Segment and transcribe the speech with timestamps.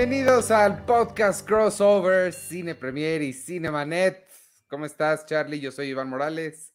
[0.00, 4.26] Bienvenidos al podcast crossover Cine Premier y Cinemanet.
[4.66, 5.60] ¿Cómo estás, Charlie?
[5.60, 6.72] Yo soy Iván Morales.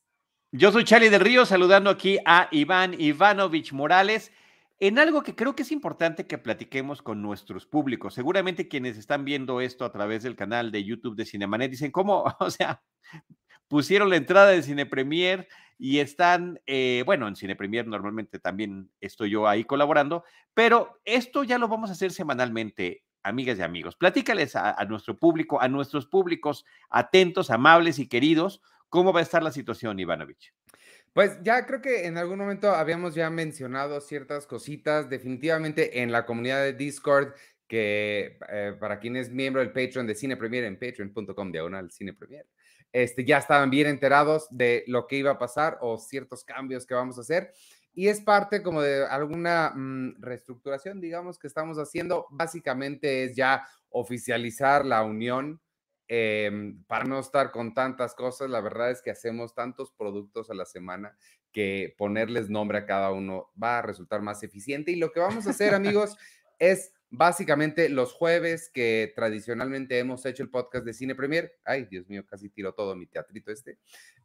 [0.52, 4.32] Yo soy Charlie del Río, saludando aquí a Iván Ivanovich Morales
[4.80, 8.13] en algo que creo que es importante que platiquemos con nuestros públicos.
[8.13, 12.26] Seguramente quienes están viendo esto a través del canal de YouTube de Cinemanet dicen, ¿cómo?
[12.40, 12.84] O sea,
[13.68, 18.91] pusieron la entrada de Cine Premier y están, eh, bueno, en Cine Premier normalmente también
[19.02, 20.23] estoy yo ahí colaborando,
[20.54, 23.95] pero esto ya lo vamos a hacer semanalmente, amigas y amigos.
[23.95, 29.43] Platícales a, nuestro público, a nuestros públicos atentos, amables y queridos, cómo va a estar
[29.43, 30.53] la situación, Ivanovich.
[31.11, 36.25] Pues ya creo que en algún momento habíamos ya mencionado ciertas cositas, definitivamente en la
[36.25, 37.34] comunidad de Discord,
[37.67, 42.13] que eh, para quien es miembro del Patreon de Cine Premier en patreon.com diagonal Cine
[42.13, 42.45] Premier,
[42.91, 46.93] este, ya estaban bien enterados de lo que iba a pasar o ciertos cambios que
[46.93, 47.51] vamos a hacer.
[47.96, 52.27] Y es parte como de alguna mm, reestructuración, digamos, que estamos haciendo.
[52.29, 55.62] Básicamente es ya oficializar la unión
[56.07, 60.54] Em, para no estar con tantas cosas, la verdad es que hacemos tantos productos a
[60.54, 61.18] la semana
[61.51, 64.91] que ponerles nombre a cada uno va a resultar más eficiente.
[64.91, 66.16] Y lo que vamos a hacer, amigos,
[66.59, 71.53] es básicamente los jueves que tradicionalmente hemos hecho el podcast de Cine Premier.
[71.63, 73.79] Ay, Dios mío, casi tiro todo mi teatrito este.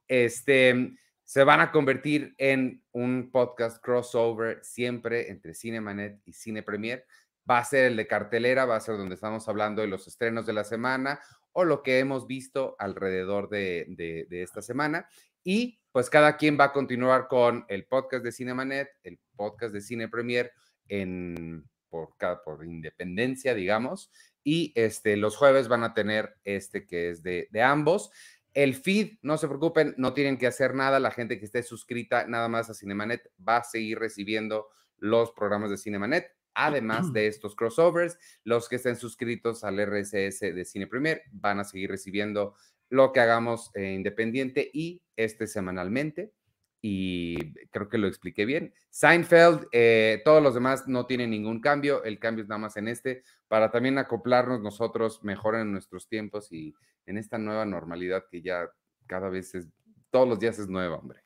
[0.06, 0.92] Este
[1.30, 7.06] se van a convertir en un podcast crossover siempre entre Cinemanet y Cine Premier.
[7.48, 10.44] Va a ser el de cartelera, va a ser donde estamos hablando de los estrenos
[10.44, 11.20] de la semana
[11.52, 15.08] o lo que hemos visto alrededor de, esta semana.
[15.44, 19.82] Y pues cada quien va a continuar con el podcast de Cinemanet, el podcast de
[19.82, 20.50] Cine Premier
[20.88, 24.10] en, por, por independencia, digamos.
[24.42, 28.10] Y este, los jueves van a tener este que es de, de ambos.
[28.54, 30.98] El feed, no se preocupen, no tienen que hacer nada.
[30.98, 34.68] La gente que esté suscrita nada más a Cinemanet va a seguir recibiendo
[34.98, 40.64] los programas de Cinemanet Además de estos crossovers, los que estén suscritos al RSS de
[40.64, 42.54] Cine Premier van a seguir recibiendo
[42.88, 46.32] lo que hagamos eh, independiente y este semanalmente.
[46.82, 48.72] Y creo que lo expliqué bien.
[48.88, 52.02] Seinfeld, eh, todos los demás no tienen ningún cambio.
[52.04, 56.50] El cambio es nada más en este, para también acoplarnos nosotros mejor en nuestros tiempos
[56.52, 56.74] y
[57.06, 58.70] en esta nueva normalidad que ya
[59.06, 59.68] cada vez es,
[60.10, 61.22] todos los días es nueva, hombre.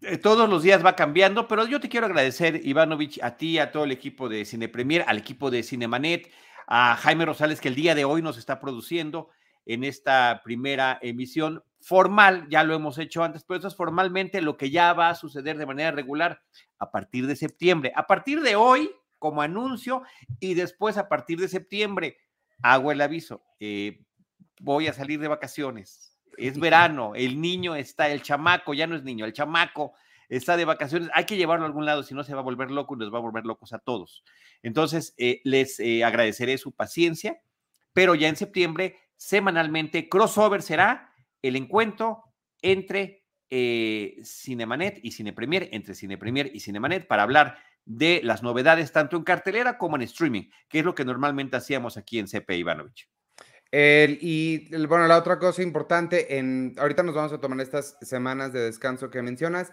[0.00, 3.72] Eh, todos los días va cambiando, pero yo te quiero agradecer, Ivanovich, a ti, a
[3.72, 6.30] todo el equipo de Cine Premier, al equipo de Cinemanet,
[6.66, 9.28] a Jaime Rosales, que el día de hoy nos está produciendo
[9.66, 14.56] en esta primera emisión formal, ya lo hemos hecho antes, pero eso es formalmente lo
[14.56, 16.42] que ya va a suceder de manera regular
[16.78, 17.92] a partir de septiembre.
[17.94, 20.02] A partir de hoy, como anuncio,
[20.40, 22.16] y después a partir de septiembre,
[22.62, 24.04] hago el aviso, eh,
[24.60, 29.02] voy a salir de vacaciones es verano, el niño está, el chamaco, ya no es
[29.02, 29.94] niño, el chamaco
[30.28, 32.70] está de vacaciones, hay que llevarlo a algún lado, si no se va a volver
[32.70, 34.24] loco y nos va a volver locos a todos.
[34.62, 37.40] Entonces, eh, les eh, agradeceré su paciencia,
[37.92, 41.12] pero ya en septiembre, semanalmente, crossover será
[41.42, 42.24] el encuentro
[42.62, 48.42] entre eh, Cinemanet y Cine Premier, entre Cine Premier y Cinemanet, para hablar de las
[48.42, 52.28] novedades tanto en cartelera como en streaming, que es lo que normalmente hacíamos aquí en
[52.28, 53.08] CP Ivanovich
[53.72, 58.60] y bueno, la otra cosa importante, en, ahorita nos vamos a tomar estas semanas de
[58.60, 59.72] descanso que mencionas.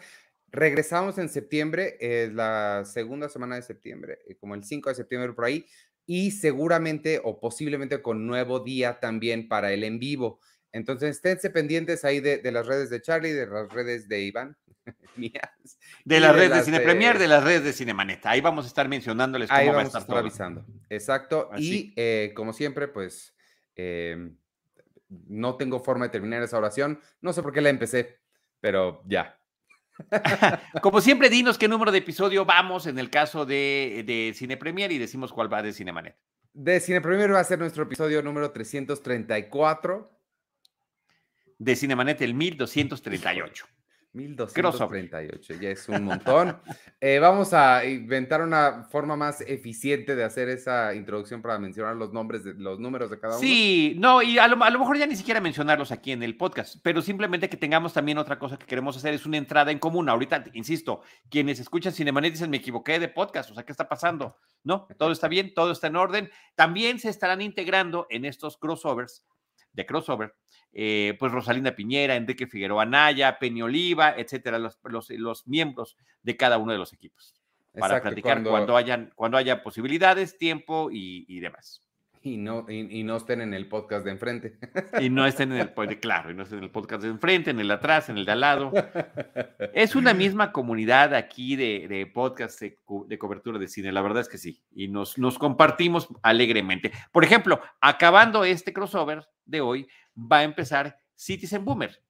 [0.52, 5.34] Regresamos en septiembre, es la segunda semana de septiembre, eh, como el 5 de septiembre
[5.34, 5.66] por ahí,
[6.06, 10.40] y seguramente o posiblemente con nuevo día también para el en vivo.
[10.76, 14.58] Entonces, esténse pendientes ahí de, las redes de Charlie, de las redes de Iván,
[15.16, 15.80] mías.
[16.04, 18.30] De las redes de Cine Premier, de las redes de Cinemaneta.
[18.30, 20.18] Ahí vamos a estar mencionándoles cómo va a estar, todo.
[20.18, 20.66] avisando.
[20.90, 21.50] Exacto.
[21.58, 23.36] Y eh, como siempre, pues
[23.76, 24.36] Em,
[25.28, 27.00] no tengo forma de terminar esa oración.
[27.22, 28.20] No sé por qué la empecé,
[28.60, 29.38] pero ya.
[30.82, 34.92] Como siempre, dinos qué número de episodio vamos en el caso de, de Cine Premier
[34.92, 36.18] y decimos cuál va de Cinemanet.
[36.54, 40.15] De Cine Premier va a ser nuestro episodio número 334.
[41.58, 43.66] De Cinemanet el 1238.
[44.16, 46.58] 1238, ya es un montón.
[47.02, 52.12] Eh, vamos a inventar una forma más eficiente de hacer esa introducción para mencionar los
[52.14, 53.42] nombres, de, los números de cada uno.
[53.42, 57.04] Sí, no, y a lo, mejor ya ni siquiera mencionarlos aquí en el podcast, pero
[57.04, 60.10] simplemente que tengamos también otra cosa que queremos hacer, es una entrada en común.
[60.10, 64.38] Ahorita, insisto, quienes escuchan Cinemanet dicen, me equivoqué de podcast, o sea, ¿qué está pasando?
[64.64, 66.32] No, todo está bien, todo está en orden.
[66.56, 69.24] También se estarán integrando en estos crossovers,
[69.76, 70.34] de crossover,
[70.72, 74.80] eh, pues Rosalinda Piñera, Enrique Figueroa Naya, Peña Oliva, etcétera, los,
[75.10, 77.36] los, miembros de cada uno de los equipos.
[77.78, 78.50] Para platicar cuando...
[78.52, 81.85] cuando, hayan, cuando haya posibilidades, tiempo y, demás.
[82.26, 84.58] Y no, y, no estén en el podcast de enfrente.
[85.00, 87.60] Y no estén en el, claro, y no estén en el podcast de enfrente, en
[87.60, 88.74] el de atrás, en el de al lado.
[89.76, 92.80] Es una misma comunidad aquí de, de podcast de,
[93.20, 94.60] cobertura de cine, la verdad es que sí.
[94.72, 96.92] Y nos, nos compartimos alegremente.
[97.12, 99.88] Por ejemplo, acabando este crossover de hoy,
[100.18, 102.02] va a empezar Citizen Boomer.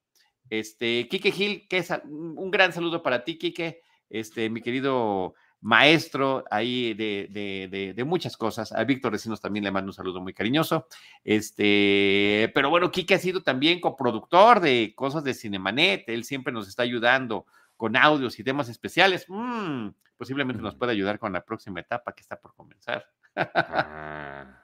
[0.50, 5.36] Este, Kike Gil, que es un gran saludo para ti, Kike, este, mi querido
[5.66, 8.72] maestro ahí de, muchas cosas.
[8.72, 10.88] A Víctor Recinos también le mando un saludo muy cariñoso.
[11.24, 16.08] Este, pero bueno, Kike ha sido también coproductor de cosas de Cinemanet.
[16.08, 17.48] Él siempre nos está ayudando
[17.78, 19.26] con audios y temas especiales.
[19.28, 23.08] Mm, posiblemente nos pueda ayudar con la próxima etapa que está por comenzar.
[23.36, 24.62] Ah,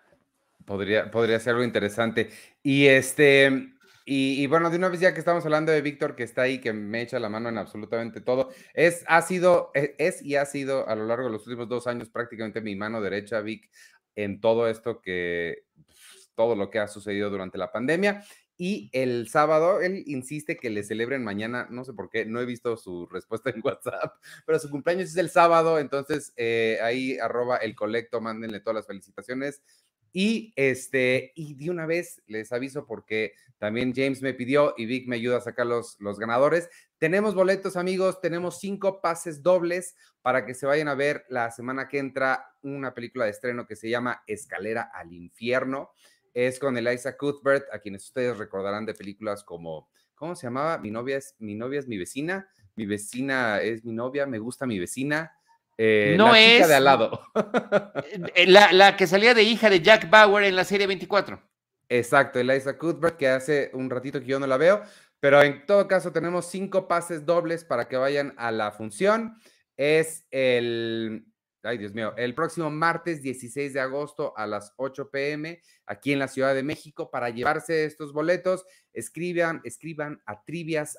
[0.65, 2.30] podría, podría ser algo interesante.
[2.62, 3.74] Y este,
[4.06, 6.74] y, bueno, de una vez ya que estamos hablando de Víctor, que está ahí, que
[6.74, 10.88] me echa la mano en absolutamente todo, es, ha sido, e, es, y ha sido
[10.88, 13.69] a lo largo de los últimos dos años prácticamente mi mano derecha, Vic,
[14.15, 18.24] en todo esto que, pues, todo lo que ha sucedido durante la pandemia.
[18.57, 22.45] Y el sábado, él insiste que le celebren mañana, no sé por qué, no he
[22.45, 27.57] visto su respuesta en WhatsApp, pero su cumpleaños es el sábado, entonces eh, ahí arroba
[27.57, 29.63] el colecto, mándenle todas las felicitaciones.
[30.13, 35.07] Y este, y de una vez les aviso porque también James me pidió y Vic
[35.07, 36.69] me ayuda a sacar los, los ganadores.
[36.97, 41.87] Tenemos boletos, amigos, tenemos cinco pases dobles para que se vayan a ver la semana
[41.87, 45.91] que entra una película de estreno que se llama Escalera al Infierno.
[46.33, 50.77] Es con Eliza Cuthbert, a quienes ustedes recordarán de películas como, ¿cómo se llamaba?
[50.77, 54.65] Mi novia es mi, novia es mi vecina, mi vecina es mi novia, me gusta
[54.65, 55.33] mi vecina.
[55.77, 57.21] Eh, no la chica es de al lado.
[58.35, 61.41] Eh, la, la, que salía de hija de Jack Bauer en la serie 24.
[61.89, 64.81] Exacto, Eliza Cuthbert, que hace un ratito que yo no la veo,
[65.19, 69.35] pero en todo caso tenemos cinco pases dobles para que vayan a la función.
[69.77, 71.25] Es el,
[71.63, 76.19] ay Dios mío, el próximo martes 16 de agosto a las 8 pm aquí en
[76.19, 77.11] la Ciudad de México.
[77.11, 80.97] Para llevarse estos boletos, escriban, escriban a trivias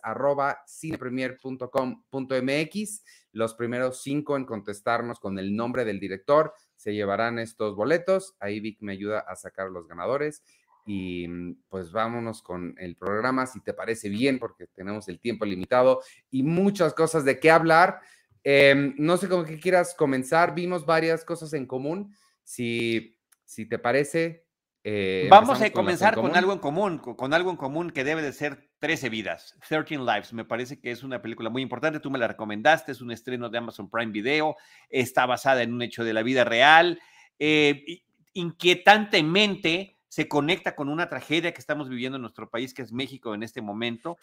[3.32, 8.34] los primeros cinco en contestarnos con el nombre del director se llevarán estos boletos.
[8.40, 10.42] Ahí Vic me ayuda a sacar los ganadores.
[10.84, 15.44] Y mm, pues vámonos con el programa, si te parece bien, porque tenemos el tiempo
[15.44, 18.00] limitado y muchas cosas de qué hablar.
[18.44, 20.54] Em, no sé cómo que quieras comenzar.
[20.54, 22.14] Vimos varias cosas en común.
[22.44, 24.44] Si, si te parece,
[24.84, 28.32] eh, Vamos a comenzar con, algo en común, con, algo en común que debe de
[28.32, 30.32] ser 13 vidas, 13 Lives.
[30.32, 32.00] Me parece que es una película muy importante.
[32.00, 34.56] Tú me la recomendaste, es un estreno de Amazon Prime Video,
[34.88, 37.00] está basada en un hecho de la vida real.
[37.38, 38.02] Eh,
[38.32, 43.34] inquietantemente se conecta con una tragedia que estamos viviendo en nuestro país, que es México
[43.34, 44.18] en este momento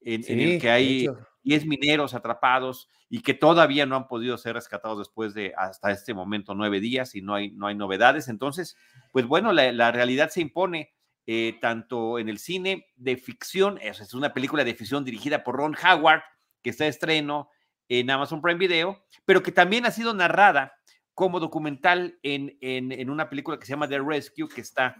[0.00, 1.08] en, el que hay
[1.48, 6.12] 10 mineros atrapados y que todavía no han podido ser rescatados después de hasta este
[6.12, 8.28] momento nueve días y no hay, no hay novedades.
[8.28, 8.76] Entonces,
[9.12, 10.92] pues bueno, la, realidad se impone
[11.26, 15.56] eh, tanto en el cine de ficción, es, es una película de ficción dirigida por
[15.56, 16.20] Ron Howard,
[16.62, 17.48] que está de estreno
[17.88, 20.74] en Amazon Prime Video, pero que también ha sido narrada
[21.14, 24.96] como documental en, en, en, una película que se llama The Rescue, que está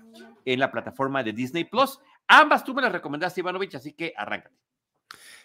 [0.47, 2.01] en la plataforma de Disney Plus.
[2.27, 4.68] Ambas tú me las recomendaste, Ivanovich, así que arráncate.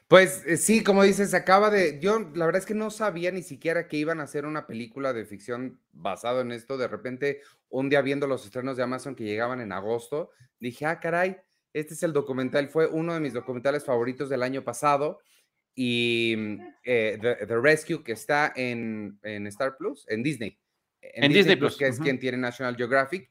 [0.07, 1.99] Pues eh, sí, como dices, acaba de.
[1.99, 5.13] Yo la verdad es que no sabía ni siquiera que iban a hacer una película
[5.13, 6.77] de ficción basado en esto.
[6.77, 10.99] De repente, un día viendo los estrenos de Amazon que llegaban en agosto, dije, ah,
[10.99, 11.37] caray,
[11.71, 12.69] este es el documental.
[12.69, 15.19] Fue uno de mis documentales favoritos del año pasado.
[15.75, 20.59] Y mm, eh, The, Rescue, que está en, Star Plus, en Disney.
[21.01, 23.29] En, Disney, Plus, que es quien tiene National Geographic.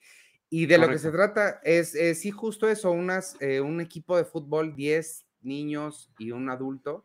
[0.50, 4.24] Y de lo que se trata es, sí, justo eso, unas, eh, un equipo de
[4.24, 7.04] fútbol, 10 niños y un adulto,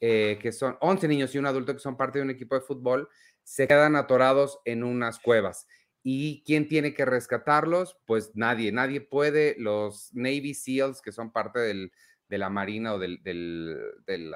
[0.00, 2.60] eh, que son 11 niños y un adulto que son parte de un equipo de
[2.60, 3.08] fútbol,
[3.42, 5.66] se quedan atorados en unas cuevas.
[6.02, 7.96] ¿Y quién tiene que rescatarlos?
[8.06, 9.56] Pues nadie, nadie puede.
[9.58, 11.92] Los Navy SEALs, que son parte del,
[12.28, 13.76] de la Marina o del, del,
[14.06, 14.34] del,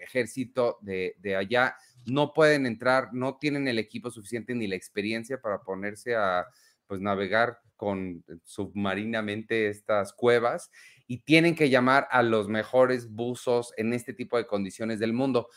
[0.00, 5.40] ejército de, de, allá, no pueden entrar, no tienen el equipo suficiente ni la experiencia
[5.40, 6.46] para ponerse a
[6.86, 10.70] pues, navegar con submarinamente estas cuevas
[11.08, 15.48] y tienen que llamar a los mejores buzos en este tipo de condiciones del mundo,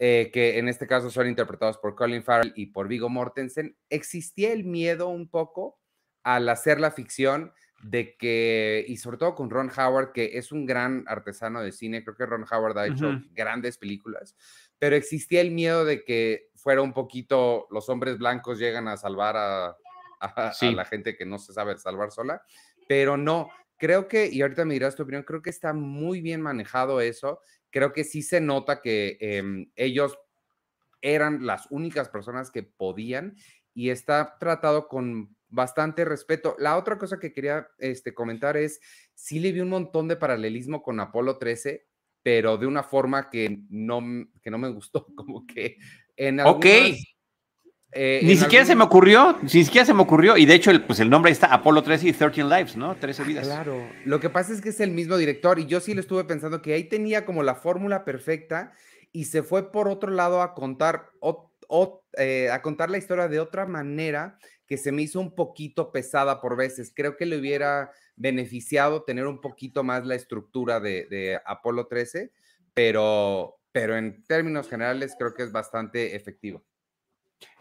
[0.00, 3.76] eh, que en este caso son interpretados por Colin Farrell y por Vigo Mortensen.
[3.88, 5.78] Existía el miedo un poco
[6.24, 10.66] al hacer la ficción de que, y sobre todo con Ron Howard, que es un
[10.66, 14.34] gran artesano de cine, creo que Ron Howard ha hecho grandes películas,
[14.80, 19.36] pero existía el miedo de que fuera un poquito los hombres blancos llegan a salvar
[19.36, 19.76] a,
[20.18, 22.42] a la gente que no se sabe salvar sola,
[22.88, 23.48] pero no,
[23.78, 27.40] creo que, y ahorita me dirás tu opinión, creo que está muy bien manejado eso.
[27.70, 30.18] Creo que sí se nota que em, ellos
[31.00, 33.36] eran las únicas personas que podían
[33.72, 36.56] y está tratado con bastante respeto.
[36.58, 38.80] La otra cosa que quería este, comentar es,
[39.14, 41.86] sí le vi un montón de paralelismo con Apolo 13,
[42.22, 44.02] pero de una forma que no,
[44.42, 45.78] que no me gustó, como que
[46.16, 46.98] en algunas, Ok.
[47.92, 50.84] Eh, ni siquiera se me ocurrió, ni siquiera se me ocurrió, y de hecho el,
[50.84, 52.94] pues el nombre está Apolo 13 y 13 Lives, ¿no?
[52.96, 53.46] 13 ah, vidas.
[53.46, 56.24] claro, lo que pasa es que es el mismo director y yo sí le estuve
[56.24, 58.72] pensando que ahí tenía como la fórmula perfecta
[59.10, 61.10] y se fue por otro lado a contar,
[62.18, 66.42] eh, a contar la historia de otra manera que se me hizo un poquito pesada
[66.42, 66.92] por veces.
[66.94, 72.32] Creo que le hubiera beneficiado tener un poquito más la estructura de, de Apolo 13,
[72.74, 76.62] pero, pero en términos generales creo que es bastante efectivo.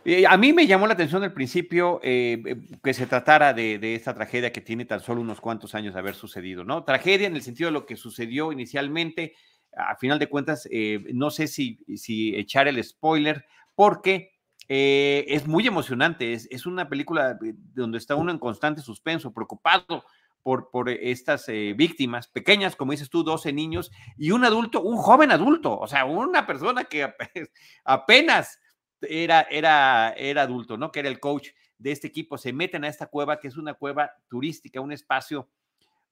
[0.10, 3.94] Eh, a mí me llamó la atención al principio eh, eh, que se tratara de,
[3.94, 6.86] esta tragedia que tiene tan solo unos cuantos años de haber sucedido, ¿no?
[6.86, 9.36] Tragedia en el sentido de lo que sucedió inicialmente,
[9.76, 10.66] a final de cuentas,
[11.14, 13.44] no sé si, si, echar el spoiler,
[13.76, 14.32] porque
[14.70, 17.38] es muy emocionante, es, una película
[17.76, 20.06] donde está uno en constante suspenso, preocupado
[20.42, 25.32] por, por estas víctimas pequeñas, como dices tú, 12 niños y un adulto, un joven
[25.32, 27.12] adulto, o sea, una persona que
[27.84, 28.58] apenas
[29.02, 30.92] era, era, era adulto, ¿no?
[30.92, 33.74] Que era el coach de este equipo, se meten a esta cueva, que es una
[33.74, 35.50] cueva turística, un espacio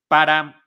[0.08, 0.63] para,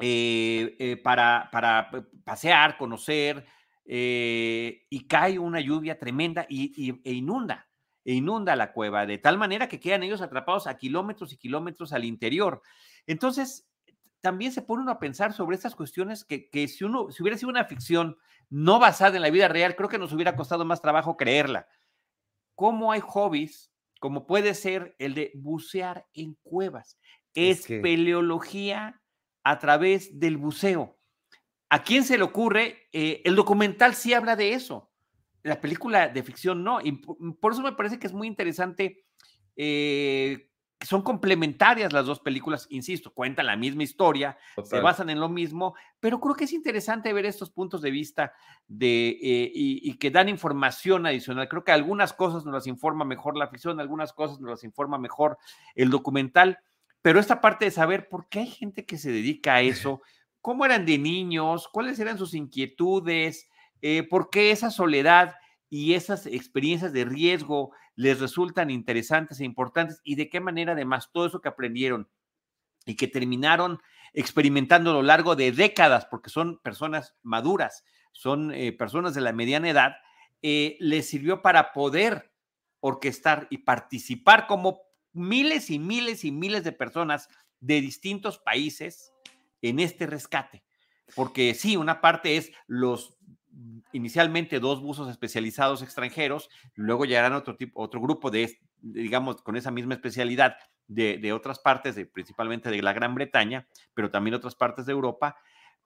[0.00, 1.90] eh, eh, para, para
[2.24, 3.46] pasear, conocer,
[3.86, 7.68] eh, y cae una lluvia tremenda y, e inunda,
[8.04, 11.92] e inunda la cueva, de tal manera que quedan ellos atrapados a kilómetros y kilómetros
[11.92, 12.62] al interior.
[13.06, 13.68] Entonces,
[14.24, 17.36] también se pone uno a pensar sobre estas cuestiones que, que si uno, si hubiera
[17.36, 18.16] sido una ficción,
[18.48, 21.68] no basada en la vida real, creo que nos hubiera costado más trabajo creerla.
[22.54, 26.98] ¿Cómo hay hobbies, como puede ser el de bucear en cuevas?
[27.34, 29.02] Es, peleología
[29.42, 30.98] a través del buceo.
[31.68, 32.88] ¿A quién se le ocurre?
[32.92, 34.90] Eh, el documental sí habla de eso.
[35.42, 36.80] La película de ficción no.
[36.80, 39.04] Y por eso me parece que es muy interesante
[39.54, 40.48] eh,
[40.80, 45.74] son complementarias las dos películas, insisto, cuentan la misma historia, se basan en lo mismo,
[46.00, 48.32] pero creo que es interesante ver estos puntos de vista
[48.66, 51.48] de, eh, y, que dan información adicional.
[51.48, 54.98] Creo que algunas cosas nos las informa mejor la ficción, algunas cosas nos las informa
[54.98, 55.38] mejor
[55.74, 56.58] el documental,
[57.02, 60.02] pero esta parte de saber por qué hay gente que se dedica a eso,
[60.40, 63.48] cómo eran de niños, cuáles eran sus inquietudes,
[63.80, 65.36] eh, por qué esa soledad
[65.76, 71.10] y esas experiencias de riesgo les resultan interesantes e importantes y de qué manera además
[71.12, 72.08] todo eso que aprendieron
[72.86, 73.80] y que terminaron
[74.12, 79.32] experimentando a lo largo de décadas, porque son personas maduras, son eh, personas de la
[79.32, 79.96] mediana edad,
[80.42, 82.30] eh, les sirvió para poder
[82.78, 84.78] orquestar y participar como
[85.12, 87.28] miles y miles y miles de personas
[87.58, 89.12] de distintos países
[89.60, 90.62] en este rescate.
[91.16, 93.18] Porque sí, una parte es los
[93.92, 99.70] inicialmente dos buzos especializados extranjeros, luego llegarán otro, tipo, otro grupo de, digamos, con esa
[99.70, 100.56] misma especialidad
[100.88, 105.36] de, otras partes, de, principalmente de la Gran Bretaña, pero también otras partes de Europa.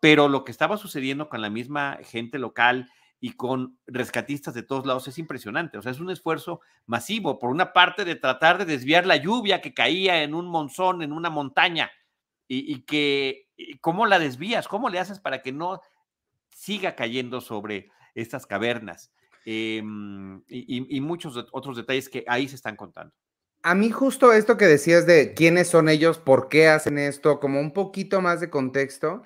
[0.01, 4.87] Pero lo que estaba sucediendo con la misma gente local y con rescatistas de todos
[4.87, 5.77] lados es impresionante.
[5.77, 9.61] O sea, es un esfuerzo masivo, por una parte, de tratar de desviar la lluvia
[9.61, 11.91] que caía en un monzón, en una montaña,
[12.47, 13.49] y, y que,
[13.81, 14.69] ¿cómo la desvías?
[14.69, 15.81] ¿Cómo le haces para que no
[16.59, 19.13] siga cayendo sobre estas cavernas
[19.45, 23.15] em, y, muchos otros detalles que ahí se están contando.
[23.63, 27.61] A mí justo esto que decías de quiénes son ellos, por qué hacen esto, como
[27.61, 29.23] un poquito más de contexto,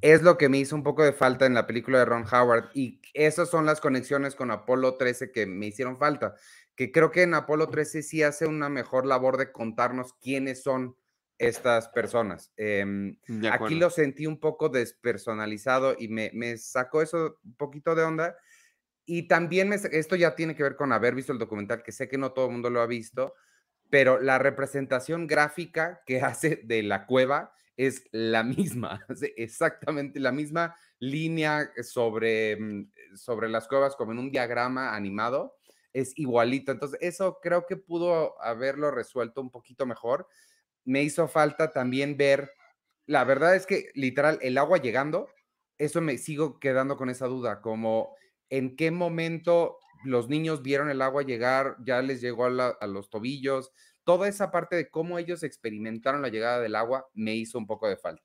[0.00, 2.70] es lo que me hizo un poco de falta en la película de Ron Howard
[2.74, 6.34] y esas son las conexiones con Apolo 13 que me hicieron falta,
[6.76, 10.96] que creo que en Apolo 13 sí hace una mejor labor de contarnos quiénes son
[11.38, 12.52] estas personas.
[12.56, 13.18] Em,
[13.50, 18.36] aquí lo sentí un poco despersonalizado y me, me, sacó eso un poquito de onda.
[19.04, 22.18] Y también esto ya tiene que ver con haber visto el documental, que sé que
[22.18, 23.34] no todo el mundo lo ha visto,
[23.90, 29.04] pero la representación gráfica que hace de la cueva es la misma,
[29.36, 35.56] exactamente la misma línea sobre, mm, sobre las cuevas como en un diagrama animado,
[35.92, 36.72] es igualito.
[36.72, 40.26] Entonces, eso creo que pudo haberlo resuelto un poquito mejor
[40.86, 42.52] me hizo falta también ver,
[43.06, 45.28] la verdad es que literal, el agua llegando,
[45.76, 48.16] eso me sigo quedando con esa duda, como
[48.48, 53.72] en qué momento los niños vieron el agua llegar, ya les llegó a, los tobillos,
[54.04, 57.88] toda esa parte de cómo ellos experimentaron la llegada del agua me hizo un poco
[57.88, 58.22] de falta.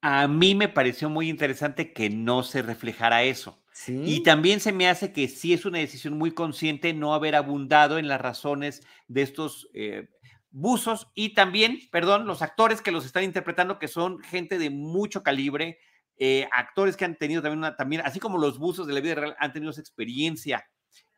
[0.00, 3.62] A mí me pareció muy interesante que no se reflejara eso.
[3.86, 7.98] Y también se me hace que sí es una decisión muy consciente no haber abundado
[7.98, 10.08] en las razones de estos eh,
[10.50, 15.22] buzos y también, perdón, los actores que los están interpretando, que son gente de mucho
[15.22, 15.78] calibre,
[16.16, 19.36] eh, actores que han tenido también, también, así como los buzos de la vida real,
[19.38, 20.68] han tenido esa experiencia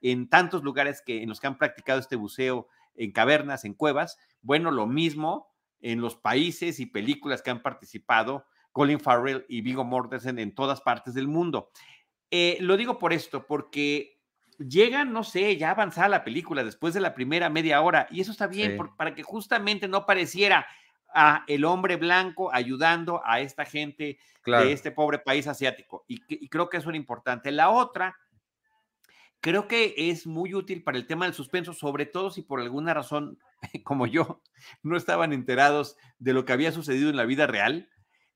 [0.01, 4.19] en tantos lugares que, en los que han practicado este buceo en cavernas, en cuevas.
[4.43, 5.49] Bueno, lo mismo
[5.81, 10.81] en los países y películas que han participado Colin Farrell y Vigo Mortensen en todas
[10.81, 11.71] partes del mundo.
[12.31, 14.20] Eh, lo digo por esto, porque
[14.61, 18.33] llegan, no sé, ya avanzada la película después de la primera media hora, y eso
[18.33, 20.67] está bien, para que justamente no pareciera
[21.13, 26.05] a el hombre blanco ayudando a esta gente de este pobre país asiático.
[26.07, 27.51] Y, y, creo que eso es importante.
[27.51, 28.17] La otra,
[29.41, 32.95] creo que es muy útil para el tema del suspenso, sobre todo si por alguna
[32.95, 33.39] razón,
[33.85, 34.43] como yo,
[34.83, 37.89] no estaban enterados de lo que había sucedido en la vida real.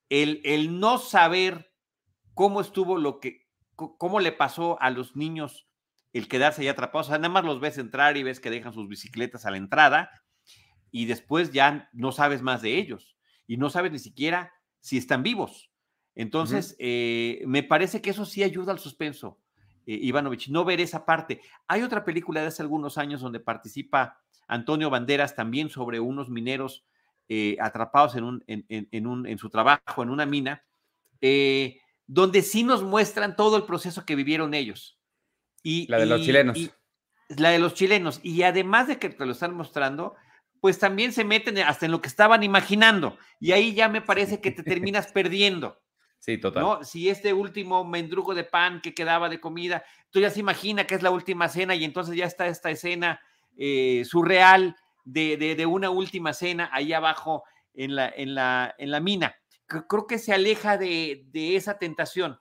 [0.09, 1.71] El, el no saber
[2.35, 5.69] cómo estuvo lo que, cómo le pasó a los niños
[6.15, 7.09] el quedarse ahí atrapados.
[7.09, 9.59] O sea, nada más los ves entrar y ves que dejan sus bicicletas a la
[9.59, 10.11] entrada
[10.91, 13.17] y después ya no sabes más de ellos
[13.47, 15.71] y no sabes ni siquiera si están vivos.
[16.15, 19.41] Entonces, eh, me parece que eso sí ayuda al suspenso,
[19.87, 21.41] eh, Ivanovich, no ver esa parte.
[21.67, 26.87] Hay otra película de hace algunos años donde participa Antonio Banderas también sobre unos mineros
[27.29, 30.63] eh, atrapados en, un, en, un, en, su trabajo en una mina,
[32.07, 35.01] donde sí nos muestran todo el proceso que vivieron ellos.
[35.65, 36.59] Y, la de los chilenos.
[37.31, 38.21] la de los chilenos.
[38.23, 40.15] Y además de que te lo están mostrando,
[40.61, 43.19] pues también se meten hasta en lo que estaban imaginando.
[43.41, 45.81] Y ahí ya me parece que te terminas perdiendo.
[46.21, 46.63] Sí, total.
[46.63, 46.85] ¿no?
[46.85, 50.95] Si este último mendrugo de pan que quedaba de comida, tú ya se imagina que
[50.95, 53.21] es la última cena y entonces ya está esta escena
[53.57, 57.45] eh, surreal de, de, una última cena ahí abajo
[57.75, 59.35] en la, en la, en la mina.
[59.67, 62.39] Creo que se aleja de, de esa tentación.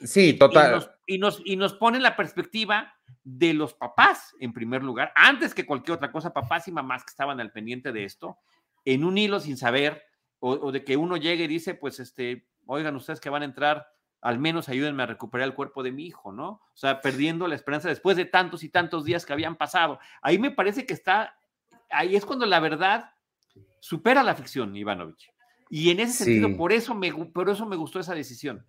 [0.00, 0.90] Sí, total.
[1.06, 5.54] Y nos, y nos, pone en la perspectiva de los papás, en primer lugar, antes
[5.54, 8.38] que cualquier otra cosa, papás y mamás que estaban al pendiente de esto,
[8.84, 10.02] en un hilo sin saber,
[10.38, 13.88] o, de que uno llegue y dice, pues, este, oigan, ustedes que van a entrar,
[14.20, 16.48] al menos ayúdenme a recuperar el cuerpo de mi hijo, ¿no?
[16.48, 19.98] O sea, perdiendo la esperanza después de tantos y tantos días que habían pasado.
[20.20, 21.36] Ahí me parece que está,
[21.90, 23.12] ahí es cuando la verdad
[23.80, 25.32] supera la ficción, Ivanovich.
[25.70, 28.64] Y en ese sentido, por eso me, por eso me gustó esa decisión.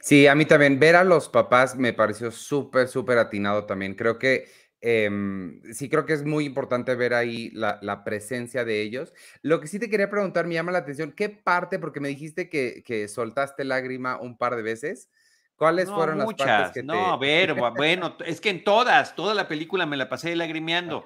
[0.00, 3.94] Sí, a mí también ver a los papás me pareció súper, súper atinado también.
[3.94, 4.48] Creo que
[4.80, 9.12] em, sí, creo que es muy importante ver ahí la, presencia de ellos.
[9.42, 12.48] Lo que sí te quería preguntar, me llama la atención, ¿qué parte, porque me dijiste
[12.48, 15.08] que, que soltaste lágrima un par de veces?
[15.56, 19.48] ¿Cuáles fueron las partes que no, a ver, bueno, es que en todas, toda la
[19.48, 21.04] película me la pasé lagrimeando.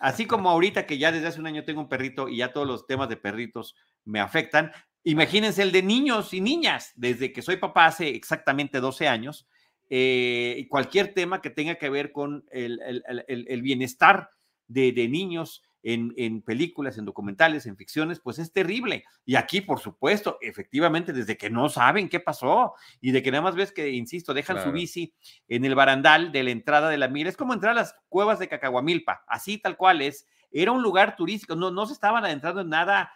[0.00, 2.66] Así como ahorita que ya desde hace un año tengo un perrito y ya todos
[2.66, 4.72] los temas de perritos me afectan,
[5.04, 9.46] Imagínense el de niños y niñas, desde que soy papá hace exactamente 12 años,
[9.90, 14.30] eh, cualquier tema que tenga que ver con el, bienestar
[14.66, 19.04] de, niños en, películas, en documentales, en ficciones, pues es terrible.
[19.26, 23.42] Y aquí, por supuesto, efectivamente, desde que no saben qué pasó y de que nada
[23.42, 25.12] más ves que, insisto, dejan su bici
[25.48, 28.38] en el barandal de la entrada de la mira, es como entrar a las cuevas
[28.38, 30.26] de Cacahuamilpa, así tal cual es.
[30.50, 33.12] Era un lugar turístico, no, no se estaban adentrando en nada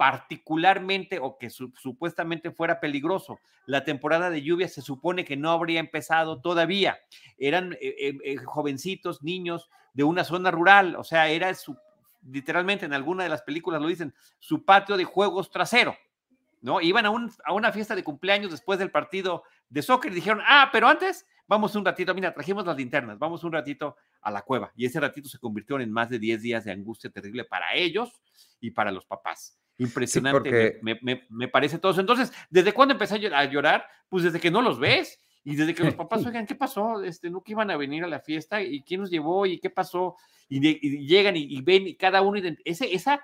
[0.00, 3.38] particularmente o que supuestamente fuera peligroso.
[3.66, 6.98] La temporada de lluvia se supone que no habría empezado todavía.
[7.36, 11.76] Eran eh, eh, eh, jovencitos, niños de una zona rural, o sea, era su,
[12.26, 15.94] literalmente en alguna de las películas lo dicen, su patio de juegos trasero.
[16.62, 16.80] ¿No?
[16.80, 17.10] Iban a,
[17.44, 21.26] a una fiesta de cumpleaños después del partido de soccer y dijeron, ah, pero antes
[21.46, 24.72] vamos un ratito, mira, trajimos las linternas, vamos un ratito a la cueva.
[24.76, 28.22] Y ese ratito se convirtió en más de 10 días de angustia terrible para ellos
[28.60, 29.59] y para los papás.
[29.80, 32.02] Impresionante, me, parece todo eso.
[32.02, 33.86] Entonces, ¿desde cuándo empecé a llorar?
[34.10, 37.02] Pues desde que no los ves y desde que los papás, oigan, ¿qué pasó?
[37.02, 38.60] Este, ¿No que iban a venir a la fiesta?
[38.60, 39.46] ¿Y quién nos llevó?
[39.46, 40.16] ¿Y qué pasó?
[40.50, 40.60] Y,
[41.06, 43.22] llegan y, ven y cada uno, ese, esa,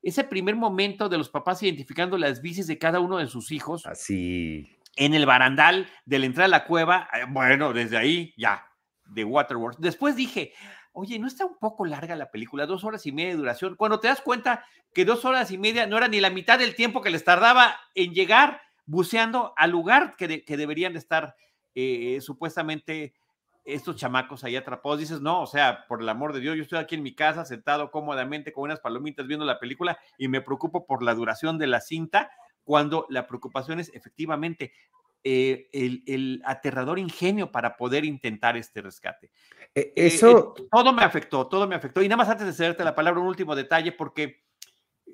[0.00, 3.84] ese primer momento de los papás identificando las bicis de cada uno de sus hijos.
[3.84, 4.78] Así.
[4.96, 8.66] En el barandal de la entrada a la cueva, eh, bueno, desde ahí ya,
[9.04, 9.78] de Waterworld.
[9.78, 10.54] Después dije,
[10.92, 12.66] oye, ¿no está un poco larga la película?
[12.66, 13.76] Dos horas y media de duración.
[13.76, 16.74] Cuando te das cuenta que dos horas y media no era ni la mitad del
[16.74, 21.34] tiempo que les tardaba en llegar buceando al lugar que, deberían de estar
[21.74, 23.14] eh, supuestamente
[23.64, 24.98] estos chamacos ahí atrapados.
[24.98, 27.44] Dices, no, o sea, por el amor de Dios, yo estoy aquí en mi casa
[27.44, 31.66] sentado cómodamente con unas palomitas viendo la película y me preocupo por la duración de
[31.66, 32.30] la cinta
[32.64, 34.72] cuando la preocupación es efectivamente
[35.24, 39.30] eh, el, aterrador ingenio para poder intentar este rescate.
[39.74, 40.54] E, eh, eso.
[40.70, 42.02] todo me afectó, todo me afectó.
[42.02, 44.42] Y nada más antes de cederte la palabra, un último detalle, porque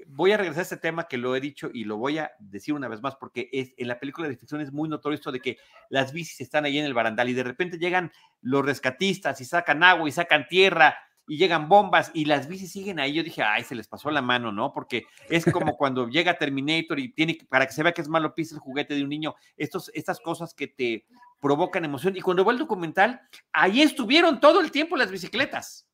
[0.07, 2.75] voy a regresar a este tema que lo he dicho y lo voy a decir
[2.75, 5.41] una vez más, porque es, en la película de ficción es muy notorio esto de
[5.41, 9.45] que las bicis están ahí en el barandal y de repente llegan los rescatistas y
[9.45, 10.97] sacan agua y sacan tierra
[11.29, 13.13] y llegan bombas y las bicis siguen ahí.
[13.13, 14.73] Yo dije, ay, se les pasó la mano, ¿no?
[14.73, 18.35] Porque es como cuando llega Terminator y tiene, para que se vea que es malo,
[18.35, 21.05] pisa el juguete de un niño, estos, estas cosas que te
[21.41, 22.17] provocan emoción.
[22.17, 23.21] Y cuando veo el documental,
[23.53, 25.87] ahí estuvieron todo el tiempo las bicicletas.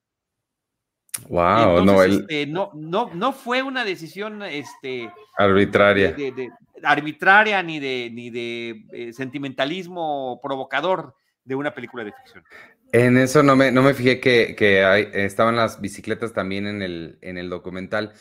[1.28, 6.14] Wow, no, este, no, no, no fue una decisión este, arbitraria.
[6.82, 12.44] arbitraria ni de, ni de eh, sentimentalismo provocador de una película de ficción.
[12.94, 17.18] En eso no me, no me fijé que, que estaban las bicicletas también en el,
[17.22, 18.12] en el documental.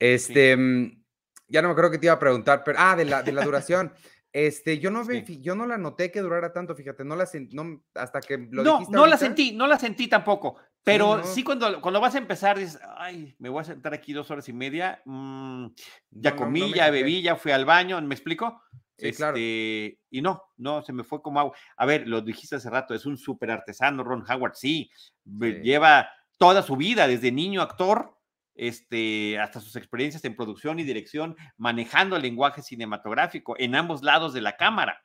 [0.00, 1.04] Este, mm,
[1.46, 3.44] ya no me acuerdo que te iba a preguntar, pero, ah, de la, de la
[3.44, 3.92] duración.
[4.32, 7.84] Este, yo no, yo no la noté que durara tanto, fíjate, no la sentí, no,
[7.94, 12.00] hasta que lo No, no la sentí, no la sentí tampoco, pero sí, cuando, cuando
[12.00, 15.68] vas a empezar dices, ay, me voy a sentar aquí dos horas y media, mm,
[16.10, 18.60] ya comí, ya bebí, ya fui al baño, ¿me explico?
[18.98, 19.36] Sí, claro.
[19.36, 21.56] Este, y no, no, se me fue como agua.
[21.76, 24.90] A ver, lo dijiste hace rato, es un súper artesano, Ron Howard, sí,
[25.24, 28.16] lleva toda su vida, desde niño actor,
[28.54, 34.32] este, hasta sus experiencias en producción y dirección, manejando el lenguaje cinematográfico en ambos lados
[34.32, 35.02] de la cámara.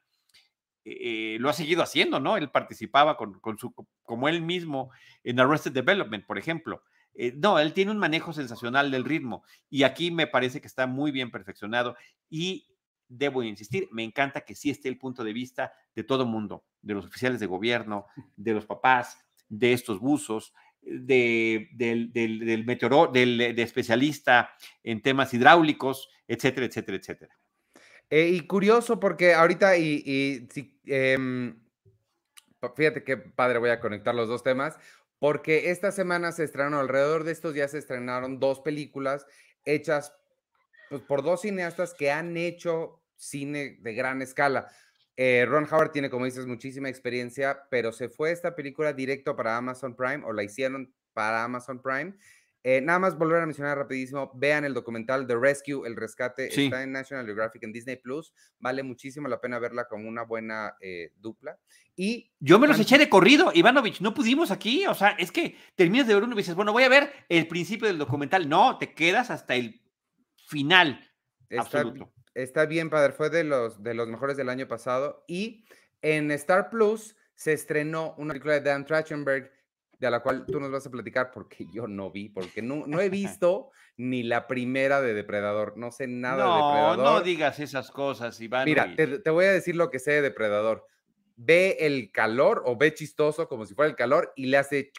[0.83, 2.37] Eh, lo ha seguido haciendo, ¿no?
[2.37, 3.73] Él participaba con, su,
[4.03, 4.91] como él mismo
[5.23, 6.83] en Arrested Development, por ejemplo.
[7.13, 10.87] Eh, no, él tiene un manejo sensacional del ritmo y aquí me parece que está
[10.87, 11.95] muy bien perfeccionado
[12.29, 12.70] y
[13.11, 16.93] debo insistir, me encanta que sí esté el punto de vista de todo mundo, de
[16.93, 19.17] los oficiales de gobierno, de los papás,
[19.49, 27.37] de estos buzos, de, del, del, del de especialista en temas hidráulicos, etcétera, etcétera, etcétera.
[28.09, 30.47] Eh, y curioso porque ahorita, y, y
[30.85, 31.61] em,
[32.75, 34.77] fíjate qué padre, voy a conectar los dos temas,
[35.19, 39.27] porque esta semana se estrenaron, alrededor de estos días se estrenaron dos películas
[39.65, 40.13] hechas
[40.89, 44.67] pues, por dos cineastas que han hecho cine de gran escala.
[45.15, 49.57] Eh, Ron Howard tiene, como dices, muchísima experiencia, pero se fue esta película directo para
[49.57, 52.15] Amazon Prime o la hicieron para Amazon Prime.
[52.63, 56.83] Eh, nada más volver a mencionar rapidísimo, vean el documental The Rescue, El Rescate, está
[56.83, 61.11] en National Geographic en Disney Plus, vale muchísimo la pena verla como una buena eh,
[61.17, 61.57] dupla.
[61.95, 65.55] Y yo me los eché de corrido, Ivanovich, no pudimos aquí, o sea, es que
[65.75, 68.77] terminas de ver uno y dices, bueno, voy a ver el principio del documental, no,
[68.77, 69.81] te quedas hasta el
[70.47, 71.11] final.
[71.57, 75.23] absoluto está bien padre, fue de los, de los mejores del año pasado.
[75.27, 75.65] Y
[76.01, 79.51] en Star Plus se estrenó una película de Dan Trachtenberg,
[79.97, 82.99] de la cual tú nos vas a platicar porque yo no vi, porque no, no
[82.99, 86.97] he visto ni la primera de Depredador, no sé nada de Depredador.
[86.97, 88.65] No, no digas esas cosas, Iván.
[88.65, 90.87] Mira, te, te, voy a decir lo que sé de Depredador.
[91.35, 94.91] Ve el calor o ve chistoso como si fuera el calor y le hace...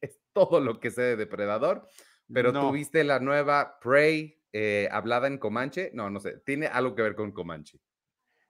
[0.00, 1.86] Es todo lo que sé de Depredador,
[2.32, 5.90] pero tuviste la nueva Prey, eh, hablada en Comanche.
[5.94, 7.78] No, no sé, tiene algo que ver con Comanche.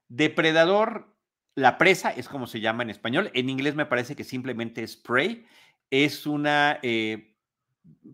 [0.08, 1.14] Depredador,
[1.54, 3.30] la presa es como se llama en español.
[3.34, 5.46] En inglés me parece que simplemente es Prey.
[5.90, 7.36] Es una eh,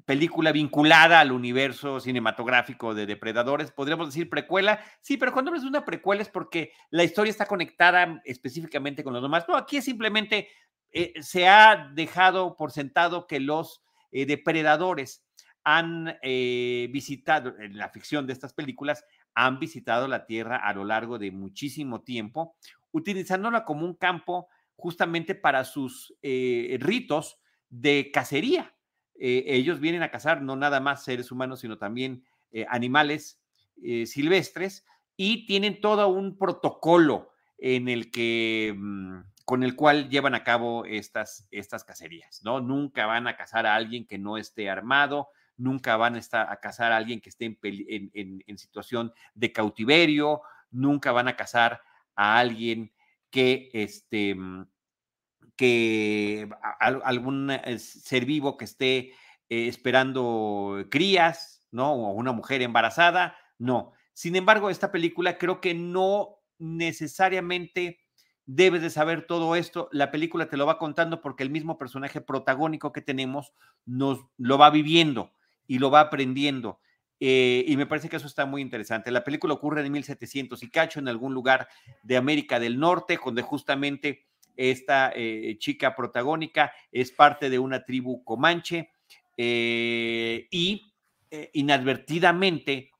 [0.04, 3.70] película vinculada al universo cinematográfico de Depredadores.
[3.70, 4.80] Podríamos decir precuela.
[5.00, 9.12] Sí, pero cuando hablas de una precuela es porque la historia está conectada específicamente con
[9.12, 9.44] los demás.
[9.48, 10.48] No, aquí simplemente
[10.90, 15.25] eh, se ha dejado por sentado que los depredadores
[15.66, 20.84] han eh, visitado, en la ficción de estas películas, han visitado la Tierra a lo
[20.84, 22.54] largo de muchísimo tiempo,
[22.92, 28.76] utilizándola como un campo justamente para sus eh, ritos de cacería.
[29.18, 32.24] Eh, ellos vienen a cazar no nada más seres humanos, sino también
[32.68, 33.42] animales
[34.06, 40.44] silvestres y tienen todo un protocolo en el que mm, con el cual llevan a
[40.44, 42.60] cabo estas, estas cacerías, ¿no?
[42.60, 46.60] Nunca van a cazar a alguien que no esté armado, nunca van a, estar, a
[46.60, 51.82] cazar a alguien que esté en, situación de cautiverio, nunca van a cazar
[52.14, 52.92] a alguien
[53.30, 54.66] que, este, mm,
[55.56, 56.48] que
[56.80, 59.12] algún eh, ser vivo que esté
[59.48, 61.92] eh, esperando crías, ¿no?
[61.92, 63.92] O una mujer embarazada, no.
[64.12, 68.00] Sin embargo, esta película creo que no necesariamente
[68.46, 69.88] debes de saber todo esto.
[69.92, 73.52] La película te lo va contando porque el mismo personaje protagónico que tenemos
[73.84, 75.32] nos lo va viviendo
[75.66, 76.80] y lo va aprendiendo.
[77.18, 79.10] Eh, y me parece que eso está muy interesante.
[79.10, 81.68] La película ocurre en 1700 y cacho, en algún lugar
[82.02, 84.26] de América del Norte, donde justamente
[84.56, 88.90] esta eh, chica protagónica es parte de una tribu comanche
[89.36, 90.92] eh, y
[91.52, 92.90] inadvertidamente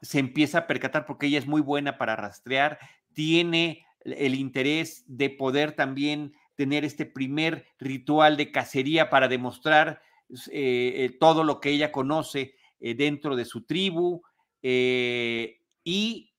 [0.00, 2.78] se empieza a percatar porque ella es muy buena para rastrear,
[3.12, 10.92] tiene el interés de poder también tener este primer ritual de cacería para demostrar eh,
[11.04, 14.22] eh, todo lo que ella conoce eh, dentro de su tribu
[14.62, 16.32] y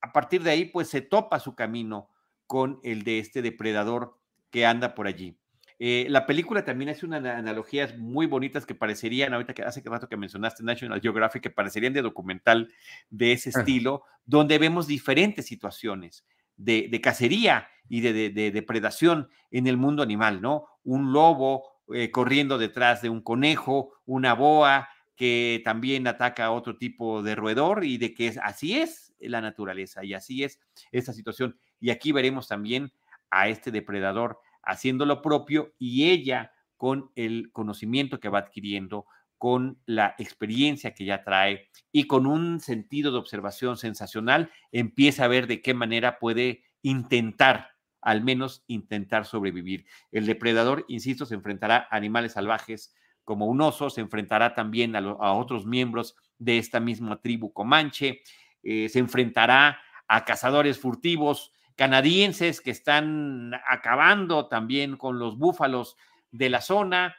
[0.00, 2.08] a partir de ahí pues se topa su camino
[2.48, 4.18] con el de este depredador
[4.50, 5.38] que anda por allí.
[5.78, 10.16] la película también hace unas analogías muy bonitas que parecerían, ahorita que hace rato que
[10.16, 12.72] mencionaste National Geographic, que parecerían de documental
[13.10, 16.24] de ese estilo, donde vemos diferentes situaciones
[16.56, 20.66] de, cacería y de, de, depredación en el mundo animal, ¿no?
[20.82, 26.76] Un lobo eh, corriendo detrás de un conejo, una boa, que también ataca a otro
[26.76, 31.58] tipo de roedor y de que así es la naturaleza y así es esta situación.
[31.80, 32.92] Y aquí veremos también
[33.30, 39.06] a este depredador haciendo lo propio y ella con el conocimiento que va adquiriendo,
[39.38, 45.28] con la experiencia que ya trae y con un sentido de observación sensacional, empieza a
[45.28, 47.71] ver de qué manera puede intentar,
[48.02, 49.86] al menos intentar sobrevivir.
[50.10, 55.32] El depredador, insisto, se enfrentará a animales salvajes como un oso, se enfrentará también a,
[55.32, 58.22] otros miembros de esta misma tribu comanche,
[58.64, 65.96] eh, se enfrentará a cazadores furtivos canadienses que están acabando también con los búfalos
[66.30, 67.16] de la zona.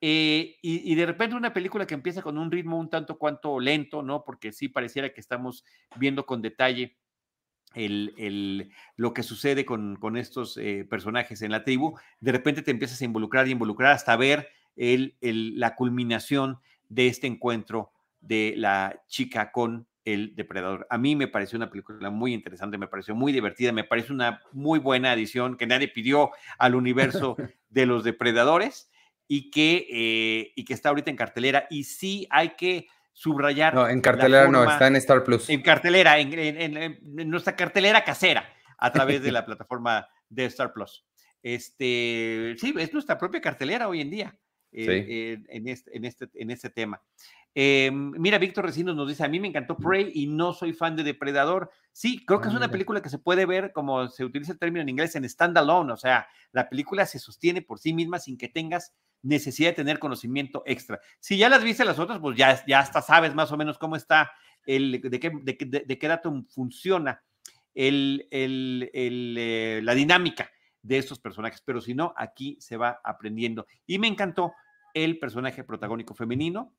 [0.00, 4.02] Eh, y, de repente una película que empieza con un ritmo un tanto cuanto lento,
[4.02, 4.22] ¿no?
[4.22, 5.64] Porque sí pareciera que estamos
[5.96, 6.96] viendo con detalle
[7.74, 11.98] el, lo que sucede con, estos eh, personajes en la tribu.
[12.20, 17.26] De repente te empiezas a involucrar y involucrar hasta ver el, la culminación de este
[17.26, 20.86] encuentro de la chica con el Depredador.
[20.90, 24.40] A mí me pareció una película muy interesante, me pareció muy divertida, me parece una
[24.52, 27.36] muy buena adición que nadie pidió al universo
[27.68, 28.90] de los Depredadores
[29.26, 31.66] y que, eh, y que está ahorita en cartelera.
[31.68, 33.74] Y sí hay que subrayar.
[33.74, 35.50] No, en cartelera no, está en Star Plus.
[35.50, 41.04] En cartelera, en, en, nuestra cartelera casera, a través de la plataforma de Star Plus.
[41.42, 44.38] Este, sí, es nuestra propia cartelera hoy en día.
[44.70, 47.02] Eh, en, este, en, este, en este tema.
[47.54, 50.94] Eh, mira, Víctor Recinos nos dice, a mí me encantó Prey y no soy fan
[50.94, 51.72] de Depredador.
[51.90, 54.82] Sí, creo que es una película que se puede ver, como se utiliza el término
[54.82, 58.48] en inglés, en standalone, o sea, la película se sostiene por sí misma sin que
[58.48, 61.00] tengas necesidad de tener conocimiento extra.
[61.20, 63.96] Si ya las viste las otras, pues ya, ya hasta sabes más o menos cómo
[63.96, 64.30] está,
[64.66, 67.22] el, de, qué, de, qué dato funciona
[67.74, 70.50] el, el, eh, la dinámica
[70.82, 73.66] de estos personajes, pero si no, aquí se va aprendiendo.
[73.86, 74.52] Y me encantó
[74.94, 76.74] el personaje protagónico femenino,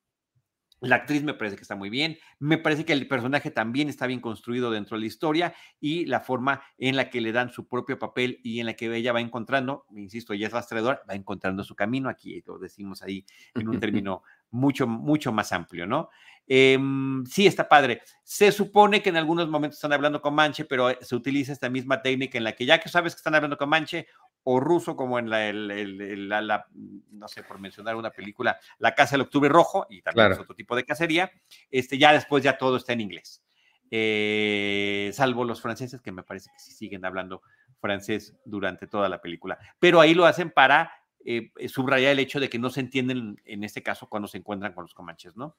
[0.80, 4.06] la actriz me parece que está muy bien, me parece que el personaje también está
[4.06, 7.68] bien construido dentro de la historia y la forma en la que le dan su
[7.68, 11.62] propio papel y en la que ella va encontrando, insisto, ella es rastreadora, va encontrando
[11.64, 16.08] su camino, aquí lo decimos ahí en un término mucho, mucho más amplio, ¿no?
[16.52, 18.02] Em, sí, está padre.
[18.24, 22.02] Se supone que en algunos momentos están hablando con Manche, pero se utiliza esta misma
[22.02, 24.08] técnica en la que ya que sabes que están hablando con Manche,
[24.44, 26.66] o ruso, como en la,
[27.10, 30.54] no sé, por mencionar una película, La Casa del Octubre Rojo, y también es otro
[30.54, 31.30] tipo de cacería,
[31.70, 33.42] este, ya después ya todo está en inglés.
[33.90, 37.42] Eh, salvo los franceses, que me parece que sí siguen hablando
[37.80, 39.58] francés durante toda la película.
[39.78, 40.92] Pero ahí lo hacen para
[41.24, 44.72] eh, subrayar el hecho de que no se entienden, en este caso, cuando se encuentran
[44.72, 45.56] con los comanches, ¿no?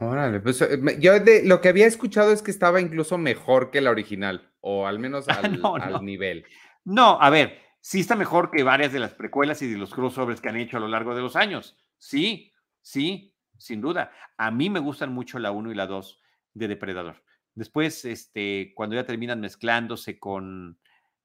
[0.00, 3.80] Órale, pues eh, yo de, lo que había escuchado es que estaba incluso mejor que
[3.80, 6.44] la original, o al menos al nivel.
[6.88, 10.40] No, a ver, sí está mejor que varias de las precuelas y de los crossovers
[10.40, 11.76] que han hecho a lo largo de los años.
[11.98, 14.10] Sí, sí, sin duda.
[14.38, 16.18] A mí me gustan mucho la 1 y la 2
[16.54, 17.22] de Depredador.
[17.54, 20.78] Después, este, cuando ya terminan mezclándose con,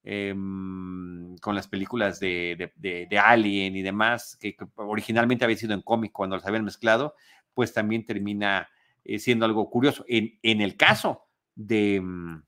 [0.03, 6.35] em, con las películas de, Alien y demás, que, originalmente había sido en cómic cuando
[6.35, 7.15] las habían mezclado,
[7.53, 8.67] pues también termina
[9.05, 10.03] eh, siendo algo curioso.
[10.09, 12.43] En, en el caso de, mm,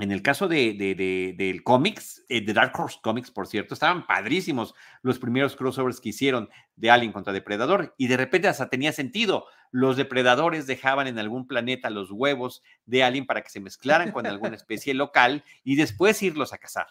[0.00, 4.74] en el caso de, del cómics, eh, de Dark Horse Comics, por cierto, estaban padrísimos
[5.02, 9.46] los primeros crossovers que hicieron de Alien contra Depredador y de repente hasta tenía sentido.
[9.70, 14.26] Los depredadores dejaban en algún planeta los huevos de Alien para que se mezclaran con
[14.26, 16.86] alguna especie local y después irlos a cazar.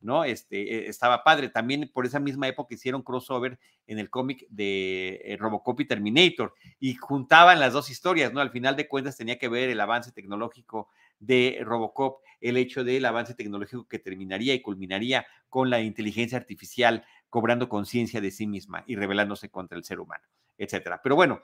[0.00, 0.24] ¿no?
[0.24, 1.48] Este, e, estaba padre.
[1.48, 6.54] También por esa misma época hicieron crossover en el cómic de eh, Robocop y Terminator
[6.78, 8.40] y juntaban las dos historias, ¿no?
[8.40, 13.04] Al final de cuentas tenía que ver el avance tecnológico de Robocop, el hecho del
[13.04, 18.84] avance tecnológico que terminaría y culminaría con la inteligencia artificial cobrando conciencia de sí misma
[18.86, 20.24] y rebelándose contra el ser humano,
[20.56, 21.00] etcétera.
[21.02, 21.40] Pero bueno,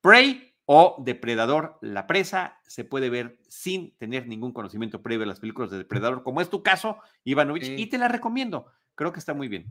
[0.00, 5.40] Prey o Depredador, la presa, se puede ver sin tener ningún conocimiento previo de las
[5.40, 8.66] películas de Depredador, como es tu caso, Ivanovich, y te la recomiendo.
[8.94, 9.66] Creo que está muy bien.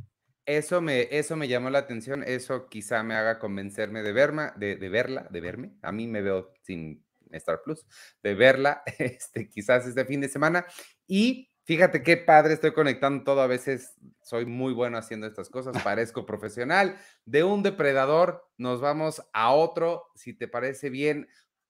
[0.45, 4.75] Eso me, eso me llamó la atención, eso quizá me haga convencerme de, verma, de,
[4.75, 5.71] de verla, de verme.
[5.81, 7.85] A mí me veo sin Star Plus,
[8.23, 10.65] de verla este, quizás este fin de semana.
[11.07, 15.75] Y fíjate qué padre, estoy conectando todo, a veces soy muy bueno haciendo estas cosas,
[15.83, 16.97] parezco profesional.
[17.25, 21.27] De un depredador nos vamos a otro, si te parece bien.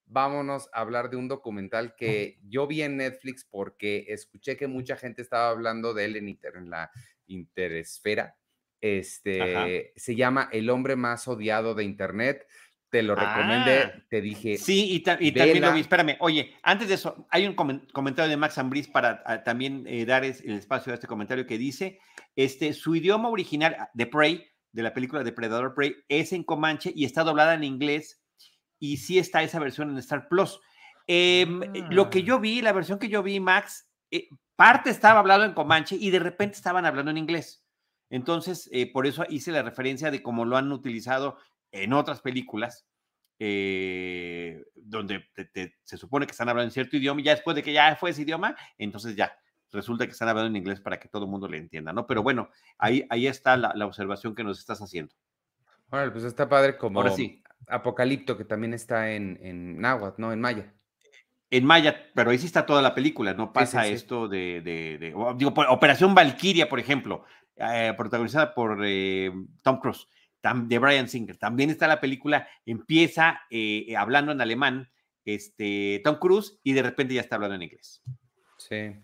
[0.07, 4.97] Vámonos a hablar de un documental que yo vi en Netflix porque escuché que mucha
[4.97, 6.91] gente estaba hablando de él en, en la
[7.25, 8.37] interesfera.
[8.81, 12.45] Este se llama El hombre más odiado de Internet
[12.95, 14.03] te lo recomendé, ah.
[14.09, 14.57] te dije.
[14.57, 15.81] Sí, y, también lo vi.
[15.81, 20.05] Espérame, oye, antes de eso, hay un comentario de Max Ambris para ah, también eh,
[20.05, 21.99] dar el espacio a este comentario que dice:
[22.37, 26.93] este, su idioma original ah, de Prey, de la película Depredador Prey, es en Comanche
[26.95, 28.23] y está doblada en inglés.
[28.79, 30.61] Y sí está esa versión en Star Plus.
[31.05, 35.19] Em, eh, lo que yo vi, la versión que yo vi, Max, eh, parte estaba
[35.19, 37.61] hablando en Comanche y de repente estaban hablando en inglés.
[38.09, 41.37] Entonces, por eso hice la referencia de cómo lo han utilizado
[41.75, 42.85] en otras películas,
[43.39, 45.25] eh, donde
[45.83, 48.11] se supone que están hablando en cierto idioma y ya después de que ya fue
[48.11, 49.37] ese idioma, entonces ya
[49.71, 52.07] resulta que están hablando en inglés para que todo el mundo le entienda, ¿no?
[52.07, 55.13] Pero bueno, ahí, ahí está la, observación que nos estás haciendo.
[55.89, 57.43] Bueno, pues está padre como Ahora sí.
[57.67, 60.31] Apocalipto, que también está en, en náhuatl, ¿no?
[60.31, 60.73] En maya.
[61.51, 65.53] En maya, pero ahí sí está toda la película, no pasa esto de, de, digo,
[65.69, 67.23] Operación Valkyria, por ejemplo,
[67.55, 70.07] eh, protagonizada por eh, Tom Cruise
[70.53, 71.37] de Brian Singer.
[71.37, 74.91] También está la película, empieza eh, eh, hablando en alemán,
[75.25, 78.01] este, Tom Cruise, y de repente ya está hablando en inglés.
[78.57, 78.95] Sí.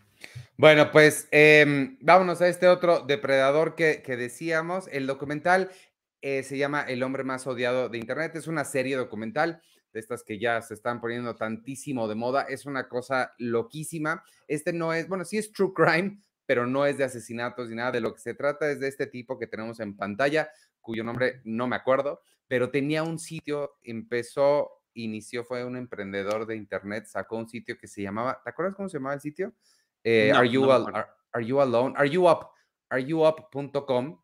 [0.57, 4.87] Bueno, pues em, vámonos a este otro depredador que, decíamos.
[4.91, 5.71] El documental
[6.21, 8.35] eh, se llama El hombre más odiado de Internet.
[8.35, 9.61] Es una serie documental
[9.93, 12.43] de estas que ya se están poniendo tantísimo de moda.
[12.43, 14.23] Es una cosa loquísima.
[14.47, 17.91] Este no es, bueno, sí es true crime, pero no es de asesinatos ni nada.
[17.91, 20.51] De lo que se trata es de este tipo que tenemos en pantalla,
[20.81, 26.55] cuyo nombre no me acuerdo, pero tenía un sitio, empezó, inició, fue un emprendedor de
[26.55, 29.53] internet, sacó un sitio que se llamaba, ¿te acuerdas cómo se llamaba el sitio?
[30.03, 31.93] Eh, are, you are, you alone?
[31.95, 32.47] Are you up?
[32.89, 34.19] Are you up.com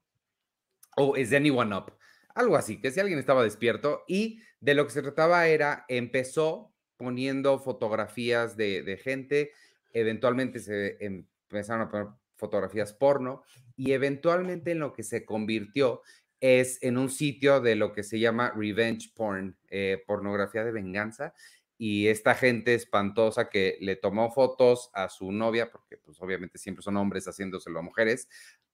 [0.98, 1.94] o is anyone up?
[2.36, 6.74] Algo así, que si alguien estaba despierto y de lo que se trataba era, empezó
[6.98, 9.52] poniendo fotografías de, de gente,
[9.94, 13.44] eventualmente se empezaron a poner fotografías porno
[13.76, 16.02] y eventualmente en lo que se convirtió
[16.40, 21.34] es en un sitio de lo que se llama revenge porn, eh, pornografía de venganza.
[21.80, 26.82] Y esta gente espantosa que le tomó fotos a su novia, porque pues obviamente siempre
[26.82, 28.28] son hombres haciéndoselo a mujeres,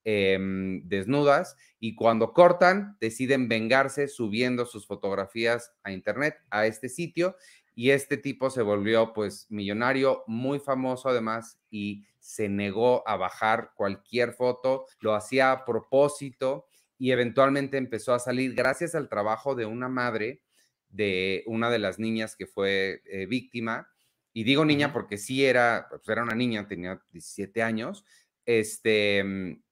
[0.04, 7.36] em, desnudas, y cuando cortan, deciden vengarse subiendo sus fotografías a internet, a este sitio,
[7.74, 13.72] y este tipo se volvió pues millonario, muy famoso además, y se negó a bajar
[13.74, 16.66] cualquier foto, lo hacía a propósito
[16.98, 20.42] y eventualmente empezó a salir gracias al trabajo de una madre
[20.88, 23.88] de una de las niñas que fue eh, víctima.
[24.32, 28.04] Y digo niña porque sí era, pues era una niña, tenía 17 años.
[28.46, 29.62] Este, mm,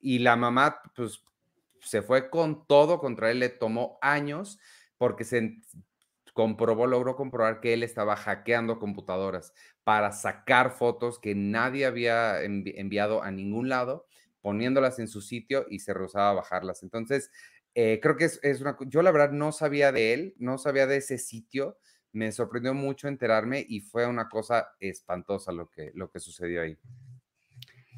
[0.00, 1.22] y la mamá, pues,
[1.80, 4.58] se fue con todo contra él, le tomó años
[4.96, 5.58] porque se
[6.34, 9.52] comprobó, logró comprobar que él estaba hackeando computadoras
[9.84, 14.07] para sacar fotos que nadie había enviado a ningún lado
[14.40, 16.82] poniéndolas en su sitio y se rehusaba a bajarlas.
[16.82, 17.30] Entonces,
[17.74, 18.76] eh, creo que es, es, una...
[18.86, 21.78] Yo la verdad no sabía de él, no sabía de ese sitio,
[22.12, 26.78] me sorprendió mucho enterarme y fue una cosa espantosa lo que, lo que sucedió ahí.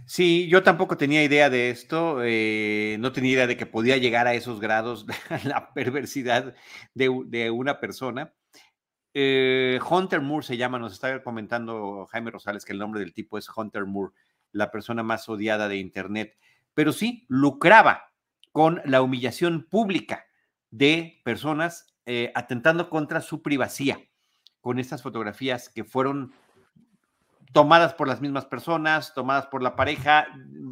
[0.06, 4.26] Sí, yo tampoco tenía idea de esto, eh, no tenía idea de que podía llegar
[4.26, 5.06] a esos grados
[5.44, 6.54] la perversidad
[6.94, 8.34] de, de una persona.
[9.12, 13.38] Eh, Hunter Moore se llama, nos está comentando Jaime Rosales que el nombre del tipo
[13.38, 14.12] es Hunter Moore
[14.52, 16.36] la persona más odiada de Internet,
[16.74, 18.12] pero sí lucraba
[18.52, 20.26] con la humillación pública
[20.70, 23.98] de personas eh, atentando contra su privacidad
[24.60, 26.32] con estas fotografías que fueron
[27.52, 30.28] tomadas por las mismas personas, tomadas por la pareja,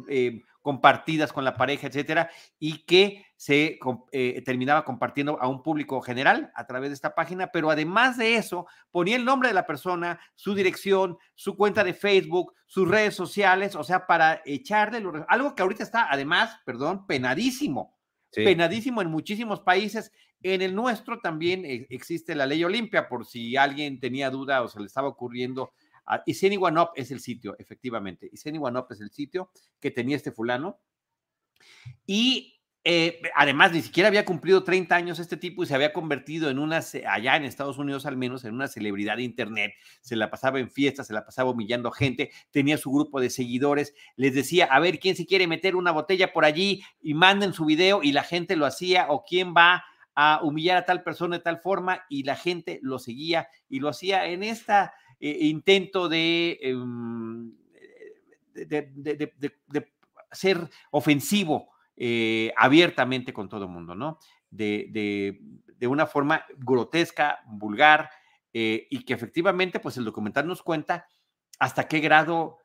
[0.07, 3.79] eh, compartidas con la pareja, etcétera, y que se
[4.11, 8.35] eh, terminaba compartiendo a un público general a través de esta página, pero además de
[8.35, 13.15] eso, ponía el nombre de la persona, su dirección, su cuenta de Facebook, sus redes
[13.15, 17.97] sociales, o sea, para echarle algo que ahorita está, además, perdón, penadísimo,
[18.31, 20.11] penadísimo en muchísimos países.
[20.41, 24.67] En el nuestro también eh, existe la ley Olimpia, por si alguien tenía duda o
[24.67, 25.71] se le estaba ocurriendo
[26.25, 28.29] y Iseni One Up es el sitio, efectivamente.
[28.31, 30.79] Iseni One Up es el sitio que tenía este fulano.
[32.05, 36.49] Y eh, además, ni siquiera había cumplido 30 años este tipo y se había convertido
[36.49, 39.73] en una, allá en Estados Unidos al menos, en una celebridad de Internet.
[40.01, 43.93] Se la pasaba en fiestas, se la pasaba humillando gente, tenía su grupo de seguidores,
[44.15, 46.81] les decía, a ver, ¿quién se quiere meter una botella por allí?
[47.01, 49.83] Y manden su video y la gente lo hacía, o quién va
[50.15, 53.89] a humillar a tal persona de tal forma y la gente lo seguía y lo
[53.89, 57.51] hacía en esta eh, intento em,
[58.53, 58.91] de,
[59.67, 59.87] de,
[60.31, 61.69] ser ofensivo
[62.01, 64.19] eh, abiertamente con todo el mundo, ¿no?
[64.49, 65.37] De,
[65.81, 68.09] una forma grotesca, vulgar,
[68.53, 71.07] eh, y que efectivamente, pues el documental nos cuenta
[71.59, 72.57] hasta qué grado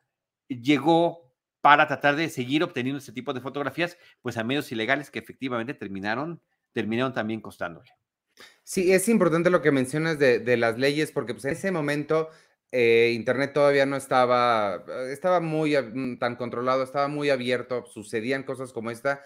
[0.47, 5.19] llegó para tratar de seguir obteniendo este tipo de fotografías, pues a medios ilegales que
[5.19, 6.41] efectivamente terminaron,
[6.71, 7.91] terminaron también costándole.
[8.63, 12.29] Sí, es importante lo que mencionas de, las leyes, porque pues, en ese momento
[12.71, 18.73] eh, Internet todavía no estaba, estaba muy mm, tan controlado, estaba muy abierto, sucedían cosas
[18.73, 19.23] como esta,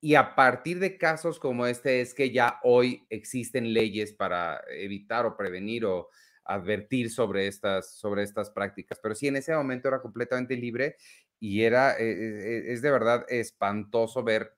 [0.00, 5.26] y a partir de casos como este es que ya hoy existen leyes para evitar
[5.26, 6.08] o prevenir o
[6.44, 8.98] advertir sobre estas, sobre estas prácticas.
[9.00, 10.96] Pero sí, en ese momento era completamente libre
[11.38, 14.56] y era, e, e, e, es de verdad espantoso ver.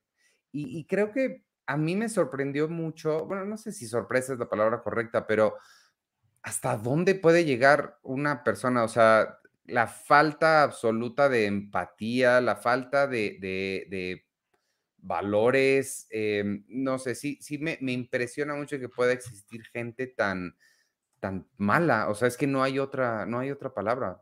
[0.52, 4.48] Y, creo que a mí me sorprendió mucho, bueno, no sé si sorpresa es la
[4.48, 5.56] palabra correcta, pero
[6.44, 13.06] hasta dónde puede llegar una persona, o sea, la falta absoluta de empatía, la falta
[13.06, 14.26] de,
[14.98, 20.56] valores, em, no sé, sí, sí me, me, impresiona mucho que pueda existir gente tan,
[21.18, 24.20] tan mala, o sea, es que no hay otra, no hay otra palabra.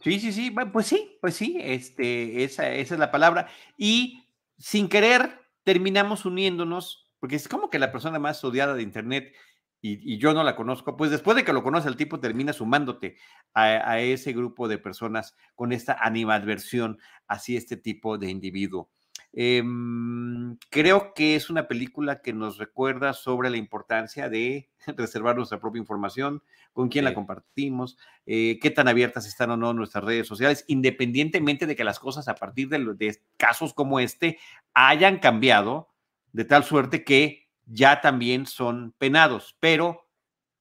[0.00, 3.48] Sí, sí, sí, pues sí, pues sí, este, esa, esa es la palabra.
[3.78, 4.26] Y
[4.58, 9.34] sin querer terminamos uniéndonos, porque es como que la persona más odiada de Internet
[9.80, 13.16] y, yo no la conozco, pues después de que lo conoce el tipo termina sumándote
[13.54, 16.98] a, ese grupo de personas con esta animadversión
[17.28, 18.90] hacia este tipo de individuo.
[19.32, 25.60] Em, creo que es una película que nos recuerda sobre la importancia de reservar nuestra
[25.60, 30.26] propia información, con quién la compartimos, eh, qué tan abiertas están o no nuestras redes
[30.26, 34.38] sociales, independientemente de que las cosas a partir de, de casos como este
[34.74, 35.88] hayan cambiado
[36.32, 40.08] de tal suerte que ya también son penados, pero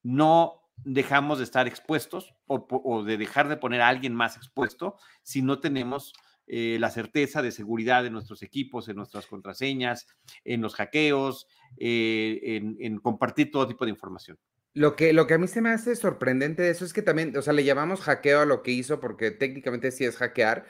[0.03, 5.41] no dejamos de estar expuestos o, de dejar de poner a alguien más expuesto si
[5.41, 6.13] no tenemos
[6.45, 10.07] eh, la certeza de seguridad de nuestros equipos, en nuestras contraseñas,
[10.45, 11.47] en los hackeos,
[11.77, 14.37] eh, en, compartir todo tipo de información.
[14.73, 17.35] Lo que, lo que a mí se me hace sorprendente de eso es que también,
[17.35, 20.65] o sea, le llamamos hackeo a lo que hizo porque técnicamente sí es hackear,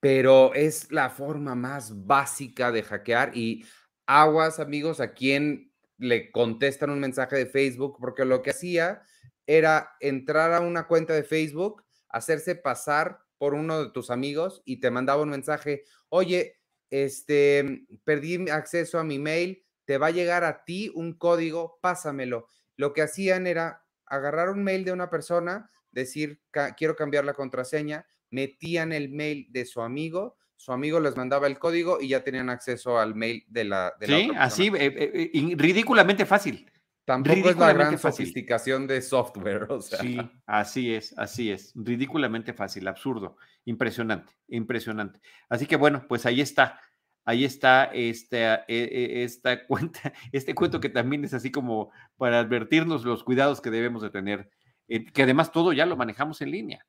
[0.00, 3.64] pero es la forma más básica de hackear y
[4.06, 9.02] aguas, amigos, a quien le contestan un mensaje de Facebook, porque lo que hacía
[9.46, 14.80] era entrar a una cuenta de Facebook, hacerse pasar por uno de tus amigos y
[14.80, 20.44] te mandaba un mensaje, oye, este, perdí acceso a mi mail, te va a llegar
[20.44, 22.48] a ti un código, pásamelo.
[22.76, 26.40] Lo que hacían era agarrar un mail de una persona, decir,
[26.76, 31.58] quiero cambiar la contraseña, metían el mail de su amigo, su amigo les mandaba el
[31.58, 33.92] código y ya tenían acceso al mail de la...
[34.00, 36.70] De sí, así, eh, eh, eh, ridículamente fácil.
[37.04, 39.66] Tampoco es la gran sofisticación de software.
[39.68, 39.98] O sea.
[39.98, 41.72] Sí, así es, así es.
[41.74, 43.36] Ridículamente fácil, absurdo,
[43.66, 45.20] impresionante, impresionante.
[45.50, 46.80] Así que bueno, pues ahí está,
[47.26, 52.40] ahí está esta, e, e, esta cuenta, este cuento que también es así como para
[52.40, 54.48] advertirnos los cuidados que debemos de tener,
[54.88, 56.86] eh, que además todo ya lo manejamos en línea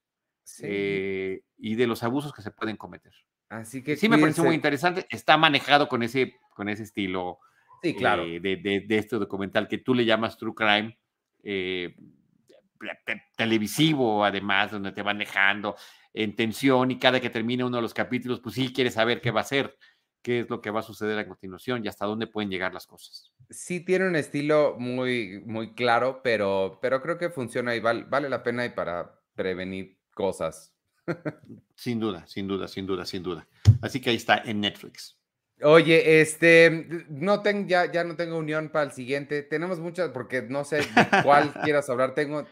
[0.61, 3.11] eh, y de los abusos que se pueden cometer.
[3.61, 5.05] Así que sí me pareció muy interesante.
[5.09, 7.39] Está manejado con ese, con ese estilo
[7.85, 8.23] Sí, claro.
[8.25, 10.97] Eh, de, este documental que tú le llamas True Crime,
[11.43, 11.95] eh,
[13.35, 15.75] televisivo, además, donde te van dejando
[16.13, 19.31] en tensión y cada que termine uno de los capítulos, pues sí quieres saber qué
[19.31, 19.77] va a ser,
[20.21, 22.87] qué es lo que va a suceder a continuación y hasta dónde pueden llegar las
[22.87, 23.31] cosas.
[23.49, 28.41] Sí tiene un estilo muy, muy claro, pero, pero creo que funciona y vale la
[28.43, 30.74] pena y para prevenir cosas.
[31.75, 33.47] Sin duda, sin duda, sin duda, sin duda.
[33.81, 35.17] Así que ahí está en Netflix.
[35.61, 39.41] Oye, este, no tengo, ya, ya no tengo unión para el siguiente.
[39.41, 42.13] Tenemos muchas, porque no sé de cuál quieras hablar.
[42.13, 42.45] Tengo,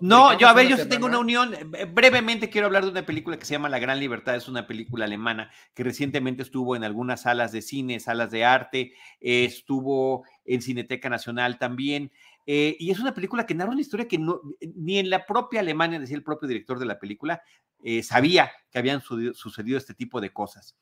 [0.00, 1.54] no, yo a ver, yo sí tengo una unión.
[1.92, 4.36] Brevemente quiero hablar de una película que se llama La Gran Libertad.
[4.36, 8.92] Es una película alemana que recientemente estuvo en algunas salas de cine, salas de arte,
[9.20, 12.12] estuvo en Cineteca Nacional también.
[12.46, 14.40] Eh, y es una película que narra una historia que no,
[14.76, 17.42] ni en la propia Alemania, decía el propio director de la película,
[17.84, 20.76] eh, sabía que habían sucedido este tipo de cosas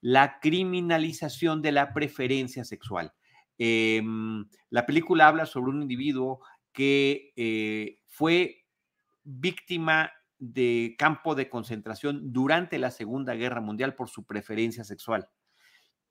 [0.00, 3.12] la criminalización de la preferencia sexual.
[3.58, 6.40] Em, la película habla sobre un individuo
[6.72, 8.66] que eh, fue
[9.24, 15.28] víctima de campo de concentración durante la Segunda Guerra Mundial por su preferencia sexual.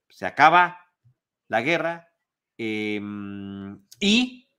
[0.10, 0.78] Se acaba
[1.48, 2.10] la guerra
[2.58, 4.50] em, y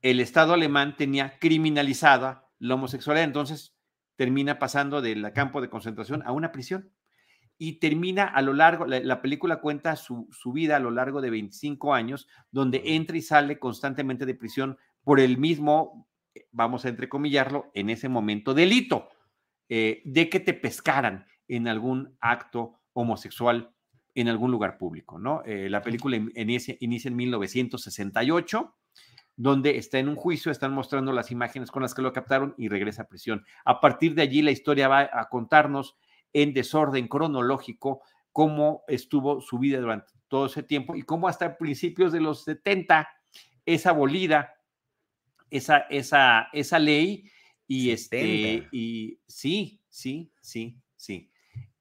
[0.00, 3.76] el Estado alemán tenía criminalizada la homosexualidad, entonces
[4.20, 6.90] termina pasando del campo de concentración a una prisión.
[7.56, 11.94] Y termina a lo largo, la, película cuenta su, vida a lo largo de 25
[11.94, 17.70] años, donde entra y sale constantemente de prisión por el mismo, eh, vamos a entrecomillarlo,
[17.72, 19.08] en ese momento delito
[19.70, 23.72] eh, de que te pescaran en algún acto homosexual
[24.14, 25.42] en algún lugar público, ¿no?
[25.46, 28.74] Eh, la película inicia, inicia en 1968
[29.42, 32.68] donde está en un juicio, están mostrando las imágenes con las que lo captaron y
[32.68, 33.46] regresa a prisión.
[33.64, 35.96] A partir de allí la historia va a contarnos
[36.34, 42.12] en desorden cronológico cómo estuvo su vida durante todo ese tiempo y cómo hasta principios
[42.12, 43.08] de los 70
[43.64, 44.56] es abolida
[45.48, 47.24] esa, esa, esa ley
[47.66, 51.30] y, este, y sí, sí, sí, sí.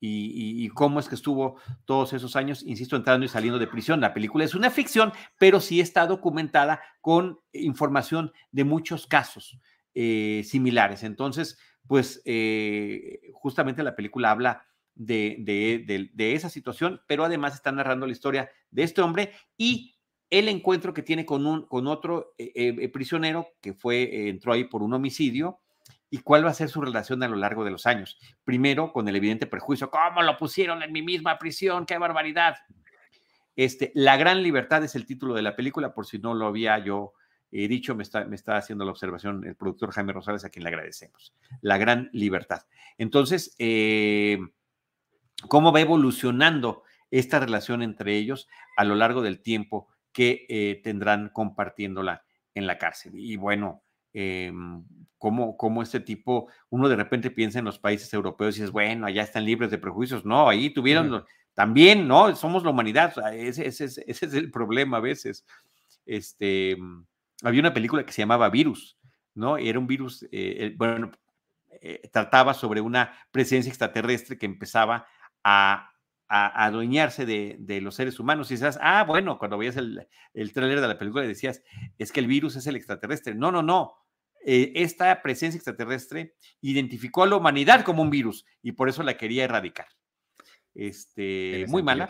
[0.02, 4.00] Y, cómo es que estuvo todos esos años, insisto, entrando y saliendo de prisión.
[4.00, 9.60] La película es una ficción, pero sí está documentada con información de muchos casos
[9.94, 11.04] eh, similares.
[11.04, 18.12] Entonces, pues eh, justamente la película habla de, esa situación, pero además está narrando la
[18.12, 19.96] historia de este hombre y
[20.30, 24.84] el encuentro que tiene con, un, con otro eh, prisionero que fue, entró ahí por
[24.84, 25.60] un homicidio
[26.10, 28.18] y cuál va a ser su relación a lo largo de los años.
[28.44, 31.86] Primero, con el evidente prejuicio, ¿cómo lo pusieron en mi misma prisión?
[31.86, 32.58] ¡Qué barbaridad!
[33.56, 36.80] Este, la gran libertad es el título de la película, por si no lo había
[36.80, 37.14] yo
[37.52, 40.64] eh, dicho, me está, me está haciendo la observación el productor Jaime Rosales, a quien
[40.64, 41.34] le agradecemos.
[41.62, 42.62] La gran libertad.
[42.98, 44.40] Entonces, eh,
[45.48, 48.48] ¿cómo va evolucionando esta relación entre ellos
[48.78, 53.14] a lo largo del tiempo que eh, tendrán compartiéndola en la cárcel?
[53.16, 53.84] Y bueno,
[54.22, 54.52] eh,
[55.18, 59.24] cómo, este tipo, uno de repente piensa en los países europeos y dices, bueno, allá
[59.24, 60.26] están libres de prejuicios.
[60.26, 62.36] No, ahí tuvieron también, ¿no?
[62.36, 65.46] Somos la humanidad, ese, ese, es el problema a veces.
[66.06, 67.06] Este, mm,
[67.44, 68.98] había una película que se llamaba Virus,
[69.36, 69.58] ¿no?
[69.58, 71.12] Era un virus, eh, bueno,
[71.82, 75.06] eh, trataba sobre una presencia extraterrestre que empezaba
[75.44, 75.86] a,
[76.32, 78.52] adueñarse de, los seres humanos.
[78.52, 81.64] Y dices, ah, bueno, cuando veías el, el tráiler de la película decías,
[81.98, 83.34] es que el virus es el extraterrestre.
[83.34, 83.96] No, no, no.
[84.46, 89.18] Eh, esta presencia extraterrestre identificó a la humanidad como un virus y por eso la
[89.18, 89.88] quería erradicar.
[90.74, 92.10] Este, muy mala,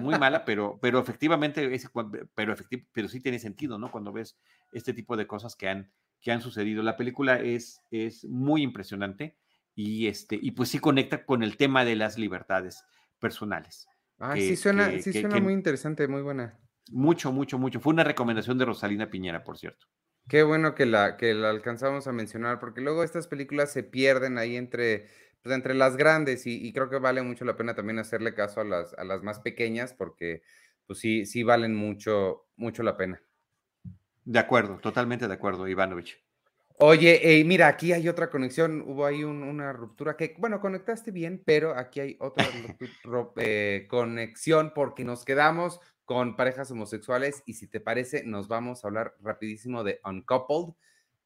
[0.00, 1.78] muy mala, pero, pero efectivamente,
[2.34, 2.54] pero,
[2.92, 3.90] pero sí tiene sentido, ¿no?
[3.90, 4.38] Cuando ves
[4.72, 6.82] este tipo de cosas que han, que han sucedido.
[6.82, 9.36] La película es, es muy impresionante
[9.74, 12.84] y, este, y pues sí conecta con el tema de las libertades
[13.18, 13.86] personales.
[14.18, 16.58] Ah, sí suena, sí suena muy interesante, muy buena.
[16.90, 17.80] Mucho, mucho, mucho.
[17.80, 19.86] Fue una recomendación de Rosalina Piñera, por cierto.
[20.28, 24.38] Qué bueno que la, que la alcanzamos a mencionar, porque luego estas películas se pierden
[24.38, 25.06] ahí entre,
[25.42, 28.64] pues, entre las grandes y, creo que vale mucho la pena también hacerle caso a
[28.64, 30.42] las, a las más pequeñas, porque
[30.86, 33.22] pues sí, sí valen mucho, mucho la pena.
[34.24, 36.20] De acuerdo, totalmente de acuerdo, Ivanovich.
[36.78, 41.74] Oye, mira, aquí hay otra conexión, hubo ahí una ruptura que, bueno, conectaste bien, pero
[41.74, 42.46] aquí hay otra
[43.36, 48.88] eh, conexión porque nos quedamos con parejas homosexuales y si te parece nos vamos a
[48.88, 50.72] hablar rapidísimo de Uncoupled,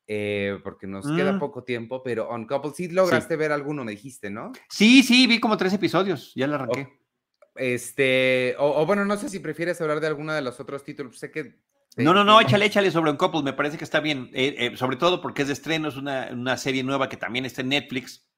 [0.09, 1.39] eh, porque nos queda mm.
[1.39, 4.51] poco tiempo, pero Uncoupled, sí lograste ver alguno, me dijiste, ¿no?
[4.69, 6.89] Sí, sí, vi como tres episodios, ya lo arranqué.
[7.57, 11.31] este, o, bueno, no sé si prefieres hablar de alguno de los otros títulos, sé
[11.31, 11.61] que...
[11.97, 14.97] No, no, no, échale, échale sobre Uncoupled, me parece que está bien, eh, eh, sobre
[14.97, 18.30] todo porque es de estreno, es una, una serie nueva que también está en Netflix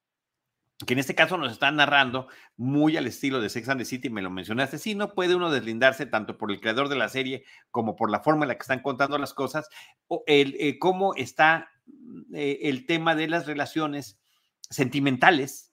[0.86, 4.10] que en este caso nos están narrando muy al estilo de Sex and the City,
[4.10, 7.44] me lo mencionaste, sí, no puede uno deslindarse tanto por el creador de la serie
[7.70, 9.68] como por la forma en la que están contando las cosas,
[10.08, 11.68] o el, eh, cómo está
[12.34, 14.20] eh, el tema de las relaciones
[14.70, 15.72] sentimentales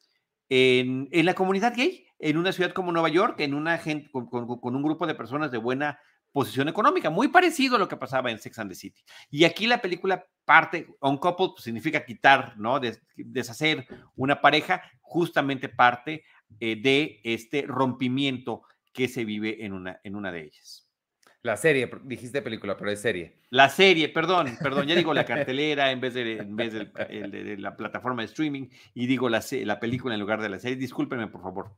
[0.49, 4.76] en, la comunidad gay, en una ciudad como Nueva York, en una gente, con, con
[4.76, 5.99] un grupo de personas de buena
[6.32, 9.03] posición económica, muy parecido a lo que pasaba en Sex and the City.
[9.30, 12.80] Y aquí la película parte, un couple pues, significa quitar, ¿no?
[13.15, 16.23] deshacer una pareja, justamente parte
[16.59, 18.63] eh, de este rompimiento
[18.93, 20.89] que se vive en una, en una de ellas.
[21.41, 23.39] La serie, dijiste película, pero es serie.
[23.49, 27.77] La serie, perdón, perdón, ya digo la cartelera en vez de, en vez de, la
[27.77, 30.75] plataforma de streaming y digo la, la película en lugar de la serie.
[30.75, 31.71] Discúlpenme, por favor.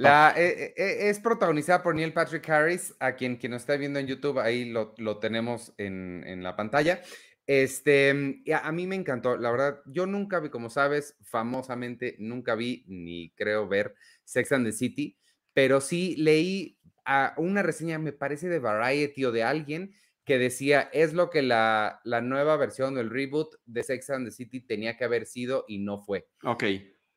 [0.00, 3.98] La, eh, eh, es protagonizada por Neil Patrick Harris, a quien quien nos está viendo
[3.98, 7.02] en YouTube, ahí lo, lo tenemos en, en, la pantalla.
[7.46, 8.10] Este,
[8.54, 13.30] a, mí me encantó, la verdad, yo nunca vi, como sabes, famosamente, nunca vi ni
[13.34, 13.94] creo ver
[14.24, 15.18] Sex and the City,
[15.52, 19.94] pero sí leí a una reseña, me parece de Variety o de alguien
[20.24, 24.32] que decía, es lo que la, la nueva versión del reboot de Sex and the
[24.32, 26.26] City tenía que haber sido y no fue.
[26.44, 26.64] Ok.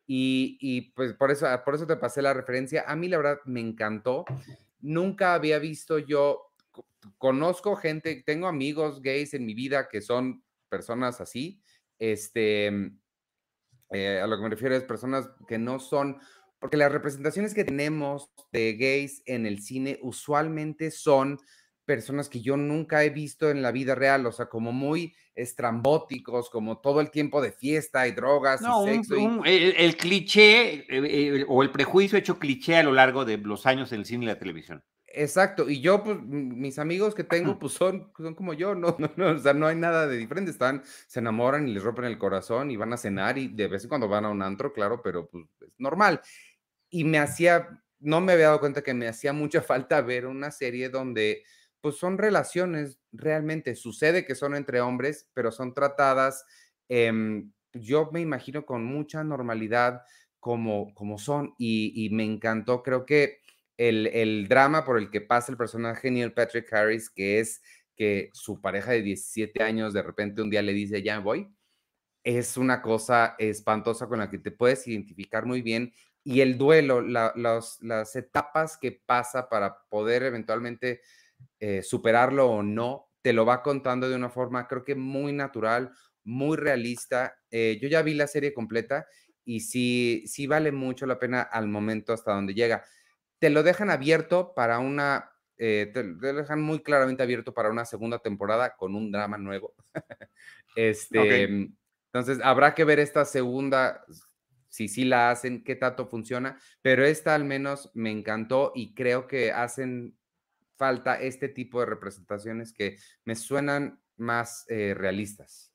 [0.05, 2.83] Y, pues por eso, por eso te pasé la referencia.
[2.87, 4.25] A mí la verdad me encantó.
[4.79, 6.51] Nunca había visto yo,
[7.17, 11.61] conozco gente, tengo amigos gays en mi vida que son personas así.
[11.99, 12.67] Este,
[13.91, 16.19] eh, a lo que me refiero es personas que no son,
[16.59, 21.39] porque las representaciones que tenemos de gays en el cine usualmente son
[21.85, 26.49] personas que yo nunca he visto en la vida real, o sea, como muy estrambóticos,
[26.49, 29.15] como todo el tiempo de fiesta y drogas y sexo.
[29.45, 33.91] el, cliché eh, eh, o el prejuicio hecho cliché a lo largo de los años
[33.91, 34.83] en el cine y la televisión.
[35.15, 39.11] Exacto, y yo, pues, mis amigos que tengo, pues son, son como yo, no, no,
[39.15, 42.17] no, o sea, no hay nada de diferente, están, se enamoran y les rompen el
[42.17, 45.01] corazón y van a cenar y de vez en cuando van a un antro, claro,
[45.03, 46.21] pero pues es normal.
[46.89, 47.69] Y me hacía,
[47.99, 51.43] no me había dado cuenta que me hacía mucha falta ver una serie donde
[51.83, 56.45] pues son relaciones realmente, sucede que son entre hombres, pero son tratadas,
[56.87, 60.01] em, yo me imagino con mucha normalidad
[60.39, 63.41] como, como son y, me encantó, creo que
[63.75, 67.61] el, el, drama por el que pasa el personaje Neil Patrick Harris, que es
[67.97, 71.53] que su pareja de 17 años de repente un día le dice, ya voy,
[72.23, 75.93] es una cosa espantosa con la que te puedes identificar muy bien.
[76.23, 81.01] Y el duelo, las etapas que pasa para poder eventualmente
[81.59, 85.91] eh, superarlo o no, te lo va contando de una forma, creo que muy natural,
[86.23, 87.35] muy realista.
[87.49, 89.07] Eh, yo ya vi la serie completa
[89.45, 92.83] y sí, sí vale mucho la pena al momento hasta donde llega.
[93.39, 97.85] Te lo dejan abierto para una, eh, te, lo dejan muy claramente abierto para una
[97.85, 99.73] segunda temporada con un drama nuevo.
[100.75, 101.69] este,
[102.13, 104.05] entonces, habrá que ver esta segunda,
[104.69, 109.27] si sí la hacen, qué tanto funciona, pero esta al menos me encantó y creo
[109.27, 110.15] que hacen
[110.77, 115.71] falta este tipo de representaciones que me suenan más eh, realistas.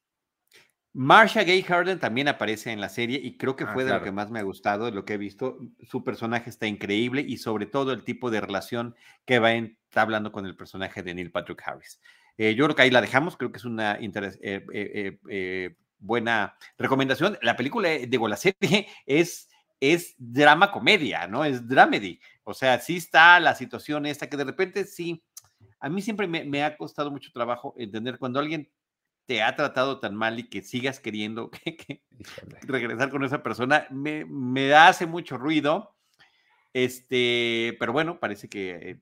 [0.93, 4.03] Marsha Gay Harden también aparece en la serie y creo que ah, fue de lo
[4.03, 5.59] que más me ha gustado, de lo que he visto.
[5.83, 9.51] Su personaje está increíble y sobre todo el tipo de relación que va
[9.95, 12.01] hablando con el personaje de Neil Patrick Harris.
[12.37, 17.39] Eh, yo creo que ahí la dejamos, creo que es una eh, buena recomendación.
[17.43, 19.49] La película, digo, la serie es,
[19.81, 21.45] es drama comedia, ¿no?
[21.45, 22.21] Es dramedy.
[22.45, 25.25] O sea, sí está la situación esta que de repente sí,
[25.81, 28.71] a mí siempre me, ha costado mucho trabajo entender cuando alguien
[29.27, 31.51] te ha tratado tan mal y que sigas queriendo
[32.63, 35.95] regresar con esa persona, me, me hace mucho ruido.
[36.73, 39.01] Este, pero bueno, parece que,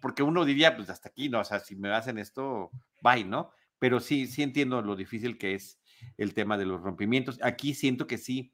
[0.00, 1.40] porque uno diría, pues hasta aquí, ¿no?
[1.40, 2.70] O sea, si me hacen esto,
[3.02, 3.50] bye, ¿no?
[3.78, 5.80] Pero sí, sí entiendo lo difícil que es
[6.18, 7.38] el tema de los rompimientos.
[7.42, 8.52] Aquí siento que sí,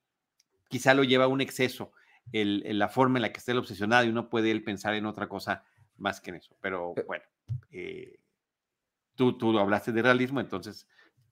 [0.69, 1.93] quizá lo lleva a un exceso,
[2.33, 5.07] el, la forma en la que está el obsesionado y uno puede él pensar en
[5.07, 5.65] otra cosa
[5.97, 6.57] más que en eso.
[6.61, 7.25] Pero bueno,
[7.71, 8.19] eh,
[9.15, 10.89] tú, tú hablaste de realismo, entonces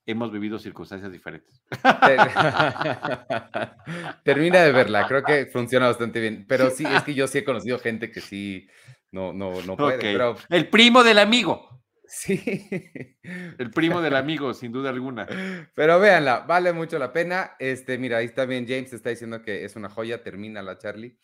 [0.06, 1.62] hemos vivido circunstancias diferentes.
[4.24, 6.44] Termina de verla, creo que funciona bastante bien.
[6.48, 8.68] Pero sí, es que yo sí he conocido gente que sí
[9.10, 9.98] no, no, no puede.
[9.98, 10.36] Pero...
[10.48, 11.83] El primo del amigo.
[12.06, 13.18] Sí.
[13.58, 15.26] El primo del amigo, sin duda alguna.
[15.74, 17.56] Pero véanla, vale mucho la pena.
[17.58, 21.18] Este, mira, ahí está bien, James está diciendo que es una joya, termina la Charlie.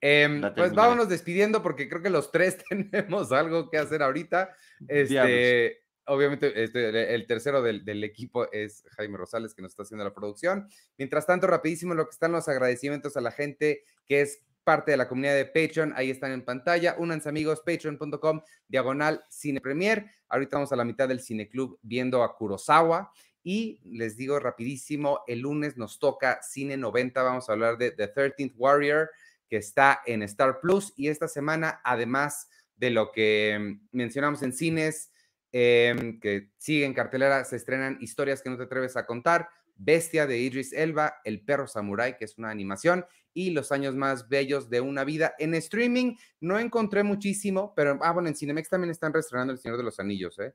[0.00, 4.54] Em, pues vámonos despidiendo porque creo que los tres tenemos algo que hacer ahorita.
[4.86, 10.04] Este, obviamente, este, el tercero del, del, equipo es Jaime Rosales, que nos está haciendo
[10.04, 10.68] la producción.
[10.96, 14.98] Mientras tanto, rapidísimo, lo que están los agradecimientos a la gente que es parte de
[14.98, 16.94] la comunidad de Patreon, ahí están en pantalla.
[16.98, 20.04] Únanse amigos, patreon.com, diagonal Cine Premier.
[20.28, 23.10] Ahorita vamos a la mitad del Cine Club viendo a Kurosawa.
[23.42, 28.12] Y les digo rapidísimo, el lunes nos toca Cine 90, vamos a hablar de The
[28.12, 29.08] 13th Warrior,
[29.48, 30.92] que está en Star Plus.
[30.96, 35.10] Y esta semana, además de lo que mm, mencionamos en cines,
[35.50, 39.48] em, que sigue en cartelera, se estrenan historias que no te atreves a contar.
[39.76, 43.06] Bestia de Idris Elba, El perro samurai, que es una animación,
[43.38, 45.34] y Los años más bellos de una vida.
[45.38, 49.76] En streaming no encontré muchísimo, pero, ah, bueno, en Cinemex también están reestrenando El Señor
[49.76, 50.54] de los Anillos, ¿eh?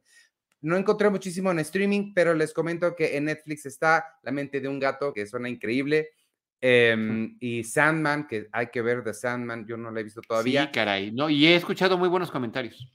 [0.59, 4.67] No encontré muchísimo en streaming, pero les comento que en Netflix está La mente de
[4.67, 6.09] un gato, que suena increíble.
[6.59, 10.65] Em, y Sandman, que hay que ver de Sandman, yo no la he visto todavía.
[10.65, 12.86] Sí, caray, no, y he escuchado muy buenos comentarios.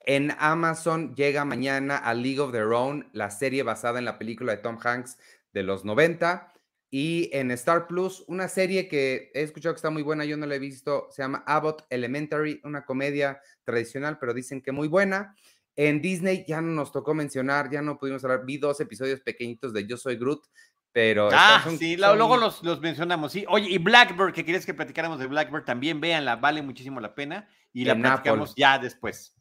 [0.00, 4.52] En Amazon llega mañana a League of Their Own, la serie basada en la película
[4.52, 5.18] de Tom Hanks
[5.52, 6.54] de los 90.
[6.98, 10.46] Y en Star Plus, una serie que he escuchado que está muy buena, yo no
[10.46, 15.34] la he visto, se llama Abbott Elementary, una comedia tradicional, pero dicen que muy buena.
[15.74, 19.74] En Disney ya no nos tocó mencionar, ya no pudimos hablar, vi dos episodios pequeñitos
[19.74, 20.46] de Yo Soy Groot,
[20.90, 21.28] pero...
[21.30, 23.44] Ah, sí, luego los, los, mencionamos, sí.
[23.46, 27.46] Oye, y Blackbird, que quieres que platicáramos de Blackbird, también véanla, vale muchísimo la pena
[27.74, 29.36] y la platicamos ya después.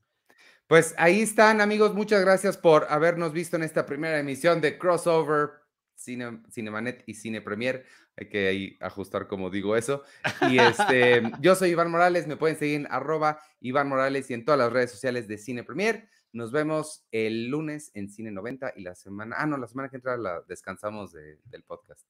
[0.68, 5.65] Pues ahí están, amigos, muchas gracias por habernos visto en esta primera emisión de Crossover
[6.06, 7.86] Cine, Cinemanet y Cine Premier.
[8.16, 10.04] Hay que ahí ajustar como digo eso.
[10.50, 14.46] Y este, yo soy Iván Morales, me pueden seguir en arroba Iván Morales y en
[14.46, 16.08] todas las redes sociales de Cine Premier.
[16.32, 19.98] Nos vemos el lunes en Cine 90 y la semana, ah, no, la semana que
[19.98, 22.06] entra la descansamos del podcast.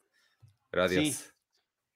[0.70, 1.32] Pero adiós.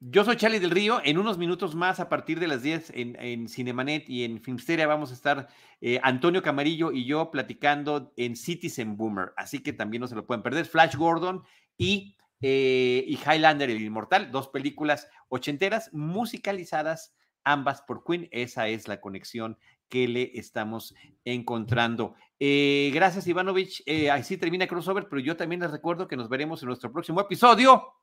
[0.01, 1.01] Yo soy Charlie del Río.
[1.03, 4.87] En unos minutos más, a partir de las 10 en, en Cinemanet y en Filmsteria,
[4.87, 5.49] vamos a estar
[5.81, 9.33] eh, Antonio Camarillo y yo platicando en Citizen Boomer.
[9.35, 10.65] Así que también no se lo pueden perder.
[10.65, 11.43] Flash Gordon
[11.79, 18.29] y, eh, y Highlander, el Inmortal, dos películas ochenteras musicalizadas, ambas por Queen.
[18.31, 19.57] Esa es la conexión
[19.89, 20.93] que le estamos
[21.25, 22.13] encontrando.
[22.39, 23.83] Eh, gracias, Ivanovich.
[24.11, 27.95] así termina Crossover, pero yo también les recuerdo que nos veremos en nuestro próximo episodio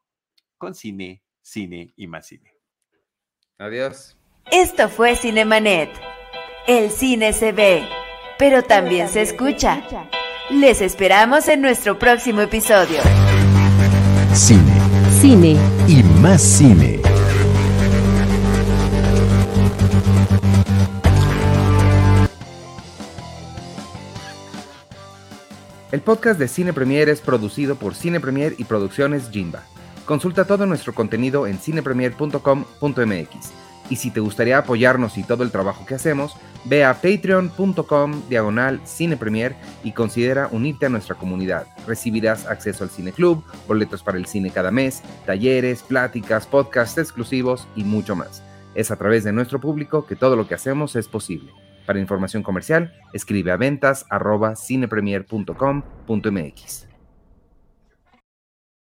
[0.58, 2.52] con Cine cine y más cine.
[3.58, 4.16] Adiós.
[4.50, 5.90] Esto fue Cinemanet.
[6.66, 7.88] El cine se ve,
[8.38, 9.82] pero también se escucha.
[10.50, 13.00] Les esperamos en nuestro próximo episodio.
[14.36, 14.60] Cine.
[15.18, 15.56] Cine.
[15.88, 17.00] Y más cine.
[25.90, 29.62] El podcast de Cine Premier es producido por Cine Premier y Producciones Jimba.
[30.04, 33.65] Consulta todo nuestro contenido en cinepremier.com.mx.
[33.88, 38.80] Y si te gustaría apoyarnos y todo el trabajo que hacemos, ve a patreon.com diagonal
[38.86, 41.66] cinepremier y considera unirte a nuestra comunidad.
[41.86, 47.68] Recibirás acceso al Cine Club, boletos para el cine cada mes, talleres, pláticas, podcasts exclusivos
[47.76, 48.42] y mucho más.
[48.74, 51.52] Es a través de nuestro público que todo lo que hacemos es posible.
[51.86, 54.06] Para información comercial, escribe a ventas
[54.56, 56.85] cinepremier.com.mx.